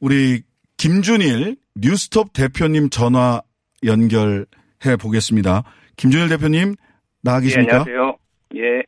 [0.00, 0.42] 우리
[0.76, 3.42] 김준일 뉴스톱 대표님 전화
[3.84, 4.46] 연결
[4.86, 5.62] 해 보겠습니다.
[5.96, 6.74] 김준일 대표님
[7.22, 7.72] 나와 계십니까?
[7.72, 8.16] 예, 안녕하세요.
[8.56, 8.82] 예.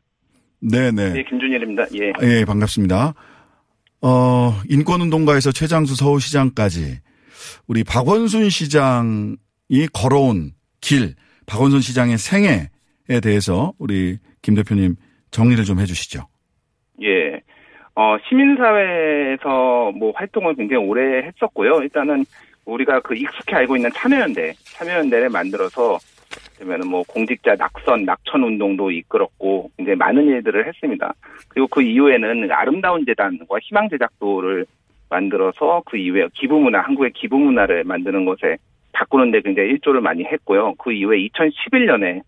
[0.61, 1.17] 네네.
[1.17, 1.85] 예, 김준일입니다.
[1.99, 2.13] 예.
[2.21, 3.13] 예, 반갑습니다.
[4.01, 6.99] 어, 인권운동가에서 최장수 서울시장까지
[7.67, 11.15] 우리 박원순 시장이 걸어온 길,
[11.45, 14.95] 박원순 시장의 생애에 대해서 우리 김 대표님
[15.31, 16.27] 정리를 좀 해주시죠.
[17.03, 17.41] 예.
[17.95, 21.81] 어, 시민사회에서 뭐 활동을 굉장히 오래 했었고요.
[21.81, 22.25] 일단은
[22.65, 25.97] 우리가 그 익숙히 알고 있는 참여연대, 참여연대를 만들어서
[26.57, 31.13] 그러면 뭐 공직자 낙선, 낙천 운동도 이끌었고 굉장히 많은 일들을 했습니다.
[31.49, 34.65] 그리고 그 이후에는 아름다운 재단과 희망 제작도를
[35.09, 38.57] 만들어서 그 이후에 기부 문화, 한국의 기부 문화를 만드는 것에
[38.93, 40.75] 바꾸는데 굉장히 일조를 많이 했고요.
[40.75, 42.21] 그 이후에 2011년에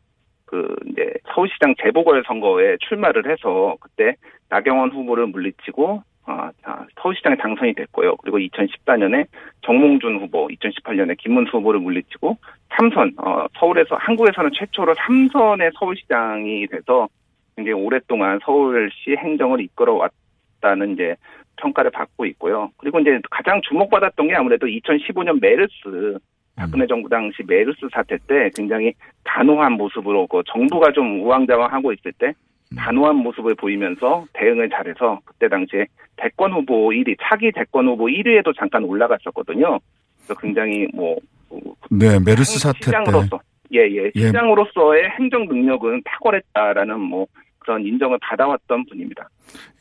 [0.46, 4.16] 그 이제 서울시장 재보궐 선거에 출마를 해서 그때
[4.50, 8.16] 나경원 후보를 물리치고 아, 아, 서울시장에 당선이 됐고요.
[8.18, 9.28] 그리고 2014년에
[9.66, 12.38] 정몽준 후보, 2018년에 김문수 후보를 물리치고
[12.70, 17.08] 3선, 어, 서울에서, 한국에서는 최초로 3선의 서울시장이 돼서
[17.56, 19.94] 굉장히 오랫동안 서울시 행정을 이끌어
[20.62, 21.16] 왔다는 이제
[21.58, 22.72] 평가를 받고 있고요.
[22.78, 26.18] 그리고 이제 가장 주목받았던 게 아무래도 2015년 메르스,
[26.56, 28.94] 박근혜 정부 당시 메르스 사태 때 굉장히
[29.24, 32.34] 단호한 모습으로 그 정부가 좀 우왕좌왕하고 있을 때
[32.78, 38.84] 단호한 모습을 보이면서 대응을 잘해서 그때 당시에 대권 후보 1위, 차기 대권 후보 1위에도 잠깐
[38.84, 39.80] 올라갔었거든요.
[40.26, 41.18] 그래서 굉장히 뭐
[41.90, 42.86] 네, 메르스 사태 때.
[42.86, 43.40] 시장으로서
[43.74, 44.28] 예, 예, 예.
[44.28, 47.26] 시장으로서의 행정 능력은 탁월했다라는 뭐
[47.60, 49.28] 그런 인정을 받아왔던 분입니다.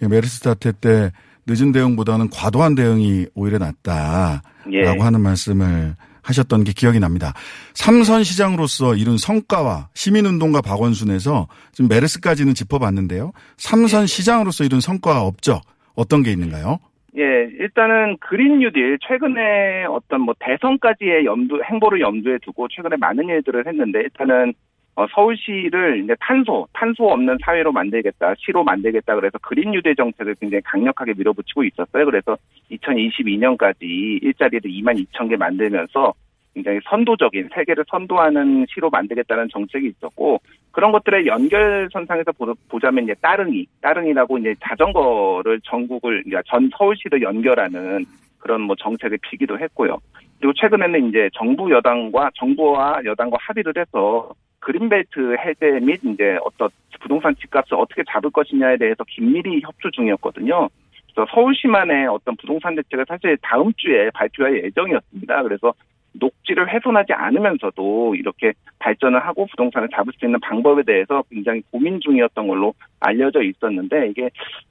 [0.03, 1.11] 예, 메르스 사태 때
[1.47, 4.84] 늦은 대응보다는 과도한 대응이 오히려 낫다라고 예.
[4.84, 7.33] 하는 말씀을 하셨던 게 기억이 납니다.
[7.75, 13.33] 삼선 시장으로서 이룬 성과와 시민운동가 박원순에서 지금 메르스까지는 짚어봤는데요.
[13.57, 15.61] 삼선 시장으로서 이룬 성과가 없죠.
[15.95, 16.79] 어떤 게 있는가요?
[17.18, 17.23] 예,
[17.61, 24.01] 일단은 그린 뉴딜 최근에 어떤 뭐 대선까지의 염두 행보를 염두에 두고 최근에 많은 일들을 했는데
[24.01, 24.55] 일단은
[24.95, 30.61] 어, 서울시를 이제 탄소 탄소 없는 사회로 만들겠다 시로 만들겠다 그래서 그린 뉴딜 정책을 굉장히
[30.62, 32.05] 강력하게 밀어붙이고 있었어요.
[32.05, 32.36] 그래서
[32.70, 36.12] 2022년까지 일자리를 2만 2천 개 만들면서
[36.55, 40.40] 굉장히 선도적인 세계를 선도하는 시로 만들겠다는 정책이 있었고
[40.70, 48.05] 그런 것들의 연결선상에서 보- 보자면 이제 따릉이 따릉이라고 이제 자전거를 전국을 그러니까 전 서울시를 연결하는
[48.38, 49.97] 그런 뭐 정책을 피기도 했고요.
[50.38, 57.35] 그리고 최근에는 이제 정부 여당과 정부와 여당과 합의를 해서 그린벨트 해제 및 이제 어떤 부동산
[57.37, 60.69] 집값을 어떻게 잡을 것이냐에 대해서 긴밀히 협조 중이었거든요.
[61.15, 65.43] 그래서 서울시만의 어떤 부동산 대책을 사실 다음 주에 발표할 예정이었습니다.
[65.43, 65.75] 그래서
[66.15, 72.47] 녹지를 훼손하지 않으면서도 이렇게 발전을 하고 부동산을 잡을 수 있는 방법에 대해서 굉장히 고민 중이었던
[72.47, 74.29] 걸로 알려져 있었는데 이게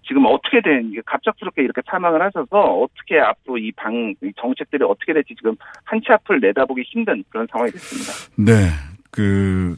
[0.08, 5.56] 지금 어떻게 된 갑작스럽게 이렇게 사망을 하셔서 어떻게 앞으로 이 방 정책들이 어떻게 될지 지금
[5.84, 8.12] 한치 앞을 내다보기 힘든 그런 상황이 됐습니다.
[8.38, 8.70] 네.
[9.12, 9.78] 그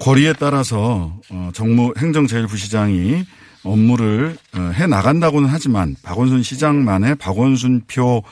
[0.00, 3.22] 거리에 따라서 어, 정무 행정제일부시장이
[3.64, 8.22] 업무를 어, 해 나간다고는 하지만 박원순 시장만의 박원순 표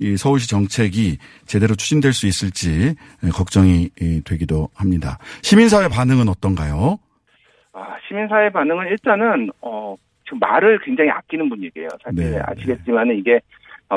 [0.00, 2.94] 이 서울시 정책이 제대로 추진될 수 있을지
[3.24, 5.18] 예, 걱정이 이, 되기도 합니다.
[5.42, 6.98] 시민사회 반응은 어떤가요?
[7.72, 11.88] 아, 시민사회 반응은 일단은 어 지금 말을 굉장히 아끼는 분위기예요.
[12.04, 13.40] 사실 네, 아시겠지만 은 이게 어,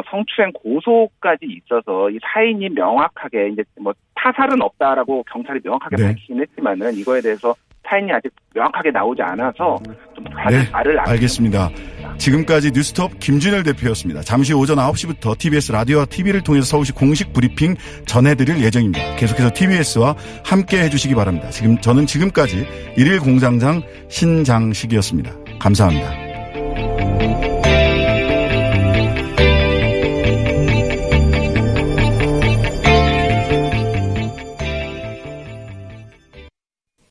[0.09, 6.03] 성추행 고소까지 있어서 이 사인이 명확하게 이제 뭐 타살은 없다라고 경찰이 명확하게 네.
[6.07, 9.79] 밝히긴 했지만은 이거에 대해서 사인이 아직 명확하게 나오지 않아서
[10.15, 11.69] 좀 네, 말을 알겠습니다.
[12.17, 14.21] 지금까지 뉴스톱 김준열 대표였습니다.
[14.21, 17.75] 잠시 오전 9시부터 TBS 라디오와 TV를 통해서 서울시 공식 브리핑
[18.05, 19.15] 전해드릴 예정입니다.
[19.15, 20.15] 계속해서 TBS와
[20.45, 21.49] 함께 해주시기 바랍니다.
[21.49, 22.65] 지금 저는 지금까지
[22.95, 25.31] 일일 공장장 신장식이었습니다.
[25.59, 27.50] 감사합니다.